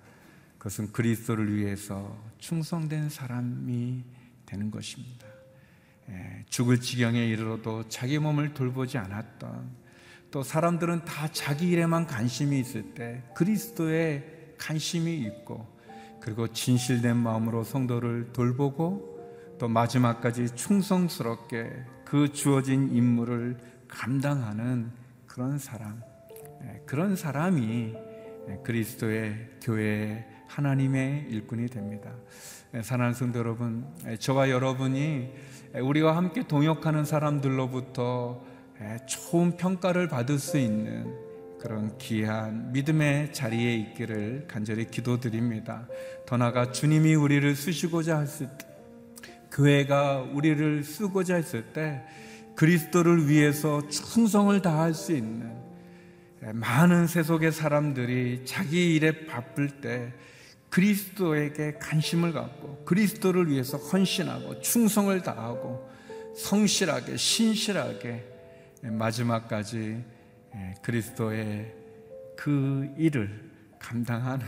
그것은 0.59 0.93
그리스도를 0.93 1.57
위해서 1.57 2.17
충성된 2.39 3.09
사람이 3.09 4.05
되는 4.47 4.71
것입니다. 4.71 5.27
죽을 6.49 6.81
지경에 6.81 7.27
이르러도 7.27 7.89
자기 7.89 8.21
몸을 8.21 8.55
돌보지 8.55 8.99
않았던 8.99 9.71
또 10.31 10.45
사람들은 10.45 11.05
다 11.05 11.27
자기 11.33 11.71
일에만 11.71 12.07
관심이 12.07 12.61
있을 12.61 12.95
때 12.95 13.25
그리스도에 13.35 14.55
관심이 14.57 15.17
있고 15.23 15.74
그리고 16.25 16.49
진실된 16.49 17.19
마음으로 17.19 17.65
성도를 17.65 18.33
돌보고 18.33 19.57
또 19.59 19.69
마지막까지 19.69 20.55
충성스럽게 20.55 21.71
그 22.07 22.33
주어진 22.33 22.89
임무를 22.97 23.59
감당하는 23.89 24.91
그런 25.27 25.59
사람, 25.59 26.01
예, 26.63 26.81
그런 26.87 27.15
사람이 27.15 27.95
예, 28.49 28.59
그리스도의 28.65 29.51
교회의 29.61 30.25
하나님의 30.49 31.27
일꾼이 31.29 31.67
됩니다. 31.69 32.11
예, 32.73 32.81
사랑하는 32.81 33.13
성도 33.13 33.39
여러분, 33.41 33.87
저와 34.19 34.49
여러분이 34.49 35.31
우리와 35.75 36.17
함께 36.17 36.49
동역하는 36.49 37.05
사람들로부터 37.05 38.43
좋은 39.07 39.59
평가를 39.59 40.09
받을 40.09 40.39
수 40.39 40.57
있는 40.57 41.24
그런 41.65 41.97
귀한 41.97 42.73
믿음의 42.73 43.33
자리에 43.33 43.75
있기를 43.77 44.45
간절히 44.47 44.87
기도드립니다. 44.87 45.89
더 46.27 46.37
나아가 46.37 46.71
주님이 46.71 47.15
우리를 47.15 47.57
쓰시고자 47.57 48.21
했을 48.21 48.49
때, 48.59 48.67
교회가 49.51 50.21
우리를 50.35 50.85
쓰고자 50.85 51.37
했을 51.37 51.73
때, 51.73 52.03
그리스도를 52.55 53.31
위해서 53.31 53.81
충성을 53.89 54.61
다할 54.61 54.93
수 54.93 55.13
있는 55.13 55.57
많은 56.53 57.07
세속의 57.07 57.51
사람들이 57.51 58.43
자기 58.45 58.95
일에 58.95 59.25
바쁠 59.25 59.81
때 59.81 60.13
그리스도에게 60.69 61.79
관심을 61.81 62.35
갖고 62.35 62.85
그리스도를 62.85 63.49
위해서 63.49 63.79
헌신하고 63.79 64.61
충성을 64.61 65.19
다하고 65.23 65.89
성실하게 66.37 67.17
신실하게 67.17 68.25
마지막까지 68.83 70.14
그리스도의 70.83 71.75
그 72.37 72.89
일을 72.97 73.31
감당하는 73.79 74.47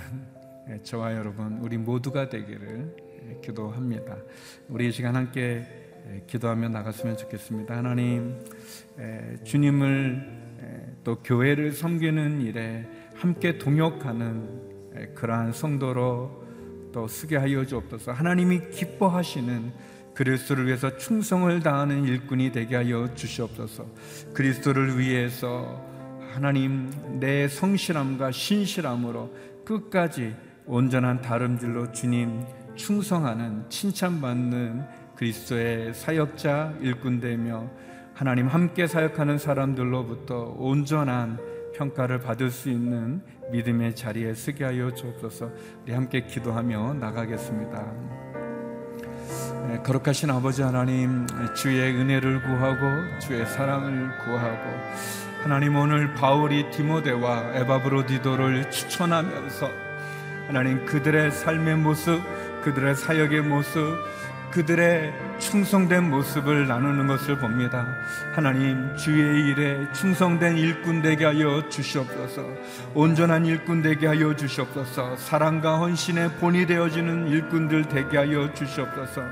저와 0.82 1.14
여러분 1.14 1.58
우리 1.62 1.76
모두가 1.76 2.28
되기를 2.28 3.40
기도합니다. 3.42 4.16
우리 4.68 4.88
이 4.88 4.92
시간 4.92 5.16
함께 5.16 5.66
기도하며 6.26 6.68
나갔으면 6.68 7.16
좋겠습니다. 7.16 7.76
하나님, 7.76 8.38
주님을 9.44 11.00
또 11.04 11.16
교회를 11.22 11.72
섬기는 11.72 12.40
일에 12.42 12.86
함께 13.14 13.58
동역하는 13.58 15.14
그러한 15.14 15.52
성도로 15.52 16.44
또 16.92 17.06
쓰게 17.06 17.36
하여 17.36 17.64
주옵소서. 17.64 18.12
하나님이 18.12 18.70
기뻐하시는 18.70 19.72
그리스도를 20.14 20.66
위해서 20.66 20.96
충성을 20.96 21.60
다하는 21.60 22.04
일꾼이 22.04 22.52
되게 22.52 22.76
하여 22.76 23.14
주시옵소서. 23.14 23.86
그리스도를 24.32 24.98
위해서 24.98 25.95
하나님 26.36 26.90
내 27.18 27.48
성실함과 27.48 28.30
신실함으로 28.30 29.32
끝까지 29.64 30.36
온전한 30.66 31.22
다름질로 31.22 31.92
주님 31.92 32.44
충성하는 32.74 33.64
칭찬받는 33.70 34.84
그리스도의 35.16 35.94
사역자 35.94 36.74
일꾼 36.82 37.20
되며 37.20 37.70
하나님 38.12 38.48
함께 38.48 38.86
사역하는 38.86 39.38
사람들로부터 39.38 40.56
온전한 40.58 41.38
평가를 41.74 42.20
받을 42.20 42.50
수 42.50 42.68
있는 42.68 43.22
믿음의 43.50 43.94
자리에 43.94 44.34
서게 44.34 44.64
하여 44.64 44.92
주옵소서. 44.92 45.50
우리 45.84 45.94
함께 45.94 46.26
기도하며 46.26 46.94
나가겠습니다. 47.00 47.92
네, 49.68 49.78
거룩하신 49.82 50.30
아버지 50.30 50.60
하나님, 50.60 51.26
주의 51.56 51.94
은혜를 51.94 52.42
구하고 52.42 53.18
주의 53.20 53.46
사랑을 53.46 54.10
구하고 54.18 55.25
하나님 55.46 55.76
오늘 55.76 56.12
바울이 56.12 56.72
디모데와 56.72 57.52
에바브로디도를 57.54 58.68
추천하면서 58.68 59.70
하나님 60.48 60.84
그들의 60.84 61.30
삶의 61.30 61.76
모습, 61.76 62.20
그들의 62.62 62.96
사역의 62.96 63.42
모습, 63.42 63.96
그들의 64.56 65.12
충성된 65.38 66.08
모습을 66.08 66.66
나누는 66.66 67.06
것을 67.08 67.36
봅니다. 67.36 67.86
하나님, 68.32 68.96
주의 68.96 69.50
일에 69.50 69.86
충성된 69.92 70.56
일꾼 70.56 71.02
되게 71.02 71.26
하여 71.26 71.68
주시옵소서. 71.68 72.42
온전한 72.94 73.44
일꾼 73.44 73.82
되게 73.82 74.06
하여 74.06 74.34
주시옵소서. 74.34 75.16
사랑과 75.16 75.76
헌신의 75.80 76.36
본이 76.40 76.64
되어지는 76.64 77.28
일꾼들 77.28 77.90
되게 77.90 78.16
하여 78.16 78.50
주시옵소서. 78.54 79.24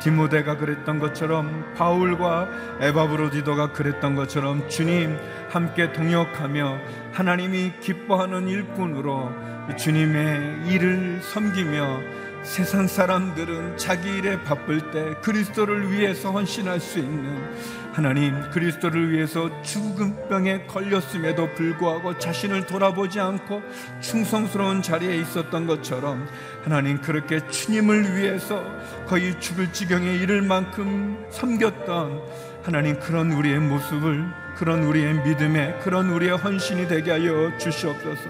디모데가 0.00 0.56
그랬던 0.56 1.00
것처럼 1.00 1.74
바울과 1.76 2.48
에바브로디도가 2.80 3.72
그랬던 3.72 4.14
것처럼 4.14 4.70
주님 4.70 5.18
함께 5.50 5.92
동역하며 5.92 6.78
하나님이 7.12 7.74
기뻐하는 7.80 8.48
일꾼으로 8.48 9.32
주님의 9.76 10.66
일을 10.68 11.20
섬기며 11.20 12.22
세상 12.42 12.88
사람들은 12.88 13.76
자기 13.76 14.16
일에 14.16 14.42
바쁠 14.42 14.90
때 14.90 15.14
그리스도를 15.22 15.92
위해서 15.92 16.32
헌신할 16.32 16.80
수 16.80 16.98
있는 16.98 17.52
하나님 17.92 18.50
그리스도를 18.50 19.12
위해서 19.12 19.62
죽은 19.62 20.28
병에 20.28 20.66
걸렸음에도 20.66 21.52
불구하고 21.54 22.18
자신을 22.18 22.66
돌아보지 22.66 23.20
않고 23.20 23.62
충성스러운 24.00 24.82
자리에 24.82 25.16
있었던 25.18 25.66
것처럼 25.66 26.26
하나님 26.64 27.00
그렇게 27.00 27.46
주님을 27.46 28.16
위해서 28.16 28.64
거의 29.06 29.38
죽을 29.38 29.72
지경에 29.72 30.16
이를 30.16 30.42
만큼 30.42 31.24
섬겼던 31.30 32.22
하나님 32.64 32.98
그런 32.98 33.30
우리의 33.32 33.60
모습을 33.60 34.26
그런 34.56 34.84
우리의 34.84 35.14
믿음에 35.24 35.78
그런 35.82 36.10
우리의 36.10 36.36
헌신이 36.36 36.88
되게 36.88 37.10
하여 37.10 37.56
주시옵소서. 37.58 38.22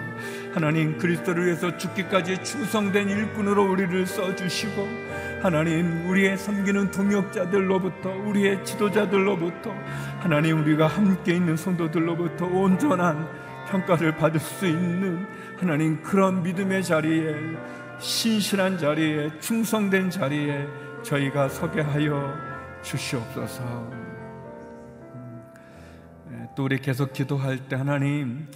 하나님 0.55 0.99
그리스도를 0.99 1.47
위해서 1.47 1.77
죽기까지 1.77 2.45
충성된 2.45 3.09
일꾼으로 3.09 3.71
우리를 3.71 4.07
써 4.07 4.35
주시고 4.37 4.87
하나님 5.43 6.09
우리의 6.09 6.37
섬기는 6.37 6.91
동역자들로부터 6.91 8.11
우리의 8.11 8.65
지도자들로부터 8.65 9.73
하나님 10.21 10.61
우리가 10.61 10.87
함께 10.87 11.35
있는 11.35 11.57
성도들로부터 11.57 12.47
온전한 12.47 13.27
평가를 13.69 14.17
받을 14.17 14.38
수 14.38 14.67
있는 14.67 15.27
하나님 15.59 16.03
그런 16.03 16.43
믿음의 16.43 16.85
자리에 16.85 17.35
신실한 17.99 18.77
자리에 18.77 19.31
충성된 19.41 20.11
자리에 20.11 20.67
저희가 21.03 21.49
서게 21.49 21.81
하여 21.81 22.37
주시옵소서. 22.83 23.91
또 26.55 26.65
우리 26.65 26.79
계속 26.79 27.12
기도할 27.12 27.59
때 27.69 27.77
하나님 27.77 28.47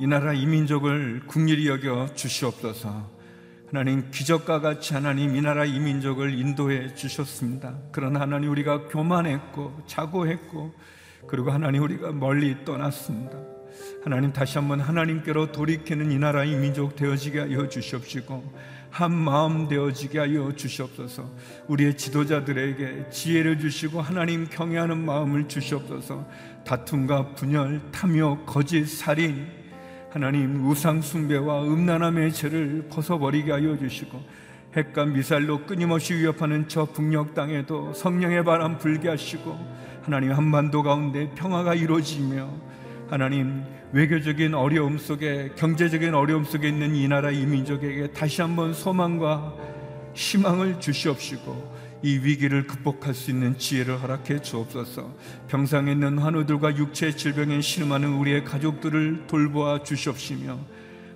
이 0.00 0.06
나라 0.06 0.32
이민족을 0.32 1.22
국률이 1.26 1.66
여겨 1.66 2.14
주시옵소서. 2.14 3.18
하나님 3.66 4.10
기적과 4.10 4.60
같이 4.60 4.94
하나님 4.94 5.34
이 5.34 5.40
나라 5.42 5.64
이민족을 5.64 6.38
인도해 6.38 6.94
주셨습니다. 6.94 7.76
그러나 7.90 8.20
하나님 8.20 8.50
우리가 8.50 8.86
교만했고 8.86 9.82
자고했고 9.86 10.72
그리고 11.26 11.50
하나님 11.50 11.82
우리가 11.82 12.12
멀리 12.12 12.64
떠났습니다. 12.64 13.36
하나님 14.04 14.32
다시 14.32 14.56
한번 14.56 14.80
하나님께로 14.80 15.50
돌이키는 15.50 16.12
이 16.12 16.18
나라 16.18 16.44
이민족 16.44 16.94
되어지게 16.94 17.40
하여 17.40 17.68
주시옵시고 17.68 18.78
한 18.90 19.12
마음 19.12 19.68
되어지게 19.68 20.18
하여 20.18 20.52
주시옵소서. 20.54 21.28
우리의 21.66 21.96
지도자들에게 21.96 23.10
지혜를 23.10 23.58
주시고 23.58 24.00
하나님 24.00 24.46
경외하는 24.48 25.04
마음을 25.04 25.48
주시옵소서. 25.48 26.26
다툼과 26.64 27.34
분열, 27.34 27.82
탐욕, 27.90 28.46
거짓, 28.46 28.86
살인, 28.86 29.57
하나님 30.10 30.66
우상 30.66 31.02
숭배와 31.02 31.64
음란함의 31.64 32.32
죄를 32.32 32.86
벗어버리게 32.90 33.52
하여 33.52 33.76
주시고 33.76 34.18
핵과 34.74 35.04
미사일로 35.04 35.66
끊임없이 35.66 36.14
위협하는 36.14 36.66
저 36.66 36.86
북녘 36.86 37.34
땅에도 37.34 37.92
성령의 37.92 38.42
바람 38.42 38.78
불게 38.78 39.10
하시고 39.10 39.58
하나님 40.02 40.32
한반도 40.32 40.82
가운데 40.82 41.30
평화가 41.34 41.74
이루어지며 41.74 42.48
하나님 43.10 43.62
외교적인 43.92 44.54
어려움 44.54 44.96
속에 44.96 45.50
경제적인 45.56 46.14
어려움 46.14 46.44
속에 46.44 46.68
있는 46.68 46.94
이 46.94 47.06
나라 47.06 47.30
이민족에게 47.30 48.12
다시 48.12 48.40
한번 48.40 48.72
소망과 48.72 49.54
희망을 50.14 50.80
주시옵시고 50.80 51.77
이 52.02 52.18
위기를 52.18 52.66
극복할 52.66 53.12
수 53.14 53.30
있는 53.30 53.58
지혜를 53.58 54.00
허락해 54.00 54.40
주옵소서. 54.40 55.14
병상에 55.48 55.92
있는 55.92 56.18
환우들과 56.18 56.76
육체 56.76 57.10
질병에 57.10 57.60
신음하는 57.60 58.14
우리의 58.14 58.44
가족들을 58.44 59.26
돌보아 59.26 59.82
주시옵시며 59.82 60.58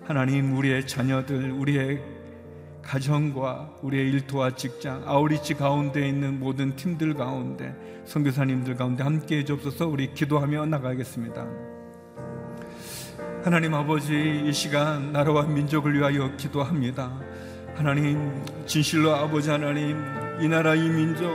하나님 0.05 0.57
우리의 0.57 0.87
자녀들, 0.87 1.53
우리의 1.53 2.03
가정과 2.83 3.77
우리의 3.83 4.11
일터와 4.11 4.57
직장, 4.57 5.05
아우리치 5.07 5.55
가운데 5.55 6.09
있는 6.09 6.40
모든 6.40 6.75
팀들 6.75 7.14
가운데 7.14 7.75
선교사님들 8.05 8.75
가운데 8.77 9.05
함께 9.05 9.38
해 9.38 9.45
주옵소서. 9.45 9.87
우리 9.87 10.12
기도하며 10.12 10.66
나가겠습니다. 10.66 11.47
하나님 13.45 13.75
아버지 13.75 14.42
이 14.45 14.53
시간 14.53 15.12
나라와 15.12 15.42
민족을 15.42 15.95
위하여 15.95 16.37
기도합니다. 16.37 17.21
하나님 17.74 18.44
진실로 18.66 19.14
아버지 19.14 19.50
하나님 19.50 20.02
이 20.40 20.48
나라 20.48 20.74
이 20.74 20.88
민족 20.88 21.30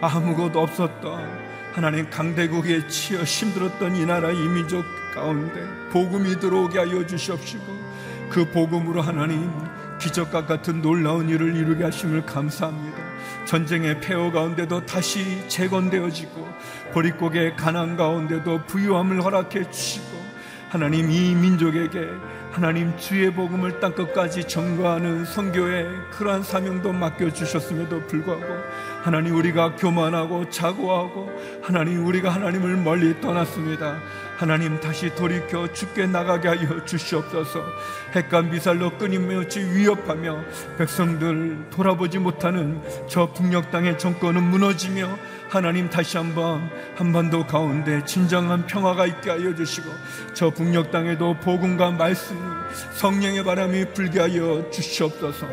아무것도 0.00 0.60
없었던 0.60 1.52
하나님 1.72 2.08
강대국에 2.10 2.86
치여 2.88 3.22
힘들었던 3.22 3.96
이 3.96 4.06
나라 4.06 4.30
이 4.30 4.48
민족 4.48 4.84
가운데 5.14 5.66
복음이 5.90 6.38
들어오게 6.38 6.78
하여 6.78 7.06
주시옵시고 7.06 7.64
그 8.30 8.50
복음으로 8.50 9.02
하나님 9.02 9.50
기적과 10.00 10.46
같은 10.46 10.82
놀라운 10.82 11.28
일을 11.28 11.54
이루게 11.54 11.84
하심을 11.84 12.26
감사합니다. 12.26 12.98
전쟁의 13.46 14.00
폐허 14.00 14.32
가운데도 14.32 14.84
다시 14.84 15.46
재건되어지고 15.48 16.48
보릿고개 16.92 17.54
가난 17.56 17.96
가운데도 17.96 18.66
부유함을 18.66 19.22
허락해 19.22 19.70
주시고 19.70 20.06
하나님 20.70 21.10
이 21.10 21.34
민족에게 21.34 22.08
하나님 22.52 22.94
주의 22.98 23.32
복음을 23.32 23.80
땅끝까지 23.80 24.44
전거하는 24.44 25.24
선교의 25.24 25.86
그러한 26.10 26.42
사명도 26.42 26.92
맡겨 26.92 27.32
주셨음에도 27.32 28.06
불구하고 28.06 28.44
하나님 29.02 29.36
우리가 29.36 29.74
교만하고 29.76 30.50
자고하고 30.50 31.30
하나님 31.62 32.06
우리가 32.06 32.28
하나님을 32.28 32.76
멀리 32.76 33.18
떠났습니다. 33.22 33.96
하나님 34.36 34.78
다시 34.80 35.14
돌이켜 35.14 35.72
죽게 35.72 36.06
나가게 36.06 36.48
하여 36.48 36.84
주시옵소서. 36.84 37.64
핵과 38.14 38.42
미살로 38.42 38.98
끊임없이 38.98 39.60
위협하며 39.60 40.44
백성들 40.76 41.70
돌아보지 41.70 42.18
못하는 42.18 42.82
저 43.08 43.32
북녘 43.32 43.70
땅의 43.70 43.98
정권은 43.98 44.42
무너지며 44.42 45.16
하나님 45.52 45.90
다시 45.90 46.16
한번 46.16 46.70
한반도 46.96 47.46
가운데 47.46 48.02
진정한 48.06 48.66
평화가 48.66 49.04
있게 49.04 49.28
하여 49.28 49.54
주시고 49.54 49.92
저 50.32 50.48
북녘 50.48 50.90
땅에도 50.90 51.34
복음과 51.40 51.90
말씀 51.90 52.34
성령의 52.94 53.44
바람이 53.44 53.92
불게 53.92 54.20
하여 54.20 54.70
주시옵소서. 54.70 55.46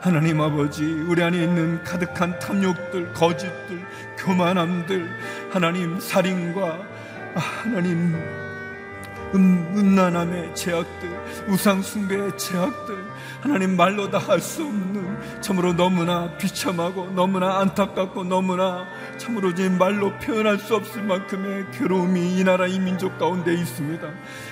하나님 0.00 0.40
아버지 0.40 0.82
우리 0.82 1.22
안에 1.22 1.44
있는 1.44 1.84
가득한 1.84 2.36
탐욕들 2.40 3.12
거짓들 3.12 3.80
교만함들 4.18 5.08
하나님 5.52 6.00
살인과 6.00 6.80
하나님 7.36 8.43
음, 9.34 9.74
음란함의 9.76 10.54
제약들 10.54 11.24
우상 11.48 11.82
숭배의 11.82 12.38
제약들 12.38 13.04
하나님 13.40 13.76
말로 13.76 14.08
다 14.10 14.18
할 14.18 14.40
수 14.40 14.62
없는 14.62 15.42
참으로 15.42 15.72
너무나 15.74 16.30
비참하고 16.38 17.10
너무나 17.14 17.58
안타깝고 17.60 18.24
너무나 18.24 18.86
참으로 19.18 19.54
지 19.54 19.68
말로 19.68 20.12
표현할 20.18 20.58
수 20.58 20.74
없을 20.76 21.02
만큼의 21.02 21.66
괴로움이 21.72 22.38
이 22.38 22.44
나라 22.44 22.66
이 22.66 22.78
민족 22.78 23.18
가운데 23.18 23.52
있습니다. 23.54 24.08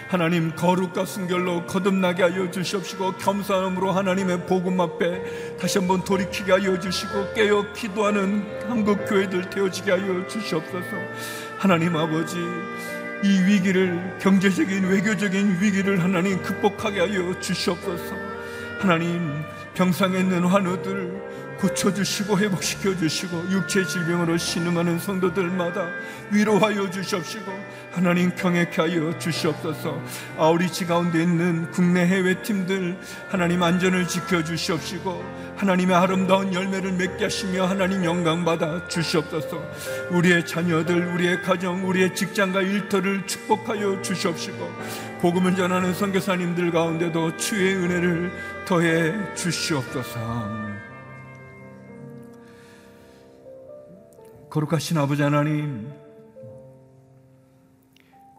하나님 0.08 0.54
거룩과 0.54 1.04
순결로 1.04 1.66
거듭나게 1.66 2.22
하여 2.22 2.50
주시옵시고 2.50 3.12
겸손함으로 3.18 3.92
하나님의 3.92 4.46
복음 4.46 4.80
앞에 4.80 5.56
다시 5.58 5.78
한번 5.78 6.04
돌이키게 6.04 6.52
하여 6.52 6.78
주시고 6.78 7.32
깨어 7.34 7.72
기도하는 7.72 8.44
한국 8.68 9.06
교회들 9.06 9.48
되어지게 9.50 9.90
하여 9.90 10.26
주시옵소서. 10.26 10.96
하나님 11.58 11.96
아버지 11.96 12.36
이 13.24 13.40
위기를 13.44 14.18
경제적인 14.20 14.88
외교적인 14.88 15.58
위기를 15.60 16.02
하나님 16.02 16.42
극복하게 16.42 17.00
하여 17.00 17.38
주시옵소서. 17.40 18.16
하나님 18.80 19.44
병상에 19.74 20.18
있는 20.18 20.44
환우들 20.44 21.31
고쳐주시고 21.62 22.38
회복시켜 22.40 22.96
주시고 22.96 23.50
육체 23.50 23.84
질병으로 23.84 24.36
신음하는 24.36 24.98
성도들마다 24.98 25.86
위로하여 26.32 26.90
주시옵시고 26.90 27.52
하나님 27.92 28.30
평액해 28.34 28.74
하여 28.76 29.16
주시옵소서 29.18 30.02
아우리치 30.38 30.86
가운데 30.86 31.22
있는 31.22 31.70
국내 31.70 32.04
해외 32.04 32.42
팀들 32.42 32.98
하나님 33.28 33.62
안전을 33.62 34.08
지켜 34.08 34.42
주시옵시고 34.42 35.52
하나님의 35.56 35.94
아름다운 35.94 36.52
열매를 36.52 36.92
맺게 36.92 37.24
하시며 37.24 37.66
하나님 37.66 38.04
영광 38.04 38.44
받아 38.44 38.88
주시옵소서 38.88 39.62
우리의 40.10 40.44
자녀들 40.44 41.14
우리의 41.14 41.42
가정 41.42 41.88
우리의 41.88 42.14
직장과 42.16 42.62
일터를 42.62 43.24
축복하여 43.28 44.02
주시옵시고 44.02 44.72
복음을 45.20 45.54
전하는 45.54 45.94
선교사님들 45.94 46.72
가운데도 46.72 47.36
주의 47.36 47.76
은혜를 47.76 48.32
더해 48.64 49.34
주시옵소서. 49.36 50.71
거룩하신 54.52 54.98
아버지 54.98 55.22
하나님, 55.22 55.90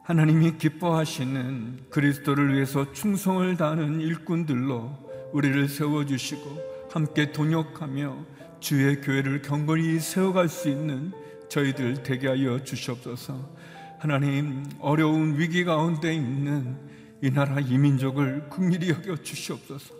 하나님이 0.03 0.59
기뻐하시는 0.59 1.89
그리스도를 1.89 2.53
위해서 2.53 2.91
충성을 2.91 3.57
다하는 3.57 3.99
일꾼들로 3.99 5.31
우리를 5.31 5.67
세워주시고 5.67 6.91
함께 6.91 7.31
동역하며 7.31 8.25
주의 8.59 9.01
교회를 9.01 9.41
경건히 9.41 9.99
세워갈 9.99 10.49
수 10.49 10.69
있는 10.69 11.13
저희들 11.49 12.03
되게 12.03 12.27
하여 12.27 12.63
주시옵소서. 12.63 13.49
하나님 13.97 14.65
어려운 14.81 15.39
위기 15.39 15.65
가운데 15.65 16.13
있는 16.13 16.77
이 17.23 17.31
나라 17.31 17.59
이민족을 17.59 18.49
긍휼히 18.51 18.89
여겨 18.89 19.15
주시옵소서. 19.23 19.95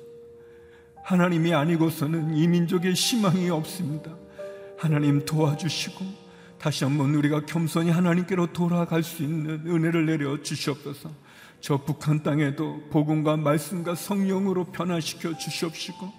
하나님이 1.04 1.56
아니고서는 1.56 2.36
이 2.36 2.47
민족의 2.47 2.93
희망이 2.93 3.49
없습니다. 3.49 4.23
하나님 4.84 5.24
도와주시고 5.24 6.04
다시 6.60 6.84
한번 6.84 7.15
우리가 7.15 7.46
겸손히 7.46 7.89
하나님께로 7.89 8.52
돌아갈 8.52 9.02
수 9.02 9.24
있는 9.24 9.65
은혜를 9.65 10.06
내려 10.08 10.41
주시옵소서. 10.43 11.10
저 11.62 11.78
북한 11.78 12.22
땅에도 12.22 12.82
복음과 12.89 13.38
말씀과 13.38 13.96
성령으로 13.96 14.65
변화시켜 14.65 15.38
주시옵시고 15.38 16.12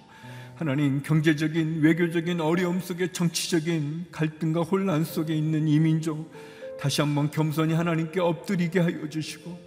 하나님 0.55 1.03
경제적인 1.03 1.83
외교적인 1.83 2.41
어려움 2.41 2.81
속에 2.81 3.13
정치적인 3.13 4.07
갈등과 4.11 4.63
혼란 4.63 5.05
속에 5.05 5.35
있는 5.35 5.69
이민족 5.69 6.33
다시 6.81 7.03
한번 7.03 7.31
겸손히 7.31 7.75
하나님께 7.75 8.19
엎드리게 8.19 8.81
하여 8.81 9.11
주시고 9.11 9.59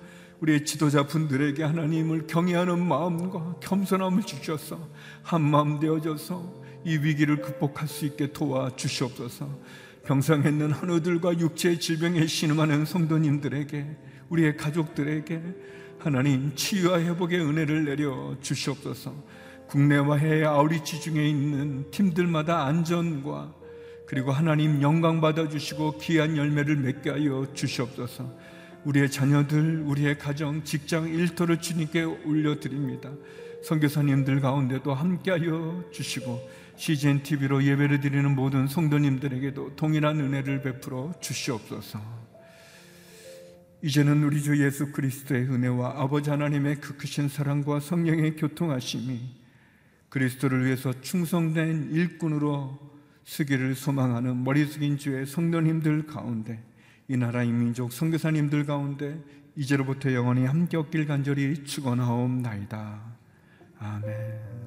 우리의 0.42 0.66
지도자 0.66 1.06
분들에게 1.06 1.62
하나님을 1.62 2.26
경외하는 2.26 2.84
마음과 2.84 3.58
겸손함을 3.60 4.24
주셔서 4.24 4.80
한 5.22 5.44
마음 5.44 5.80
되어져서 5.80 6.67
이 6.86 6.98
위기를 6.98 7.42
극복할 7.42 7.88
수 7.88 8.06
있게 8.06 8.32
도와 8.32 8.76
주시옵소서. 8.76 9.50
병상에 10.06 10.50
있는 10.50 10.72
한우들과 10.72 11.40
육체 11.40 11.78
질병에 11.78 12.28
신음하는 12.28 12.86
성도님들에게 12.86 13.86
우리의 14.30 14.56
가족들에게 14.56 15.42
하나님 16.00 16.54
치유와 16.56 17.02
회복의 17.02 17.42
은혜를 17.42 17.86
내려 17.86 18.36
주시옵소서. 18.42 19.14
국내와 19.68 20.18
해외 20.18 20.46
아우리치 20.46 21.02
중에 21.02 21.28
있는 21.28 21.92
팀들마다 21.92 22.66
안전과 22.66 23.54
그리고 24.06 24.32
하나님 24.32 24.82
영광 24.82 25.20
받아 25.20 25.50
주시고 25.50 25.98
귀한 25.98 26.38
열매를 26.38 26.78
맺게 26.78 27.10
하여 27.10 27.46
주시옵소서. 27.54 28.32
우리의 28.86 29.12
자녀들, 29.12 29.84
우리의 29.86 30.18
가정, 30.18 30.64
직장, 30.64 31.10
일터를 31.10 31.60
주님께 31.60 32.04
올려드립니다. 32.04 33.12
선교사님들 33.64 34.40
가운데도 34.40 34.94
함께하여 34.94 35.84
주시고 35.92 36.40
CGN 36.78 37.24
TV로 37.24 37.64
예배를 37.64 38.00
드리는 38.00 38.36
모든 38.36 38.68
성도님들에게도 38.68 39.76
동일한 39.76 40.20
은혜를 40.20 40.62
베풀어 40.62 41.14
주시옵소서. 41.20 42.00
이제는 43.82 44.24
우리 44.24 44.42
주 44.42 44.64
예수 44.64 44.92
그리스도의 44.92 45.44
은혜와 45.44 46.02
아버지 46.02 46.30
하나님의 46.30 46.78
그 46.78 46.98
크신 46.98 47.30
사랑과 47.30 47.80
성령의 47.80 48.36
교통하심이 48.36 49.20
그리스도를 50.10 50.66
위해서 50.66 50.94
충성된 51.02 51.90
일꾼으로 51.92 52.80
쓰기를 53.26 53.76
소망하는 53.76 54.44
머리 54.44 54.66
숙인 54.66 54.98
주의 54.98 55.26
성도님들 55.26 56.06
가운데 56.06 56.64
이 57.08 57.18
나라 57.18 57.44
이민족 57.44 57.92
선교사님들 57.92 58.66
가운데 58.66 59.22
이제로부터 59.56 60.14
영원히 60.14 60.46
함께 60.46 60.78
없길 60.78 61.08
간절히 61.08 61.64
축원하옵나이다. 61.66 63.02
아멘. 63.80 64.67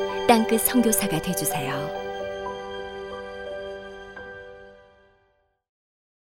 땅끝 0.31 0.61
선교사가 0.61 1.21
되주세요. 1.21 2.00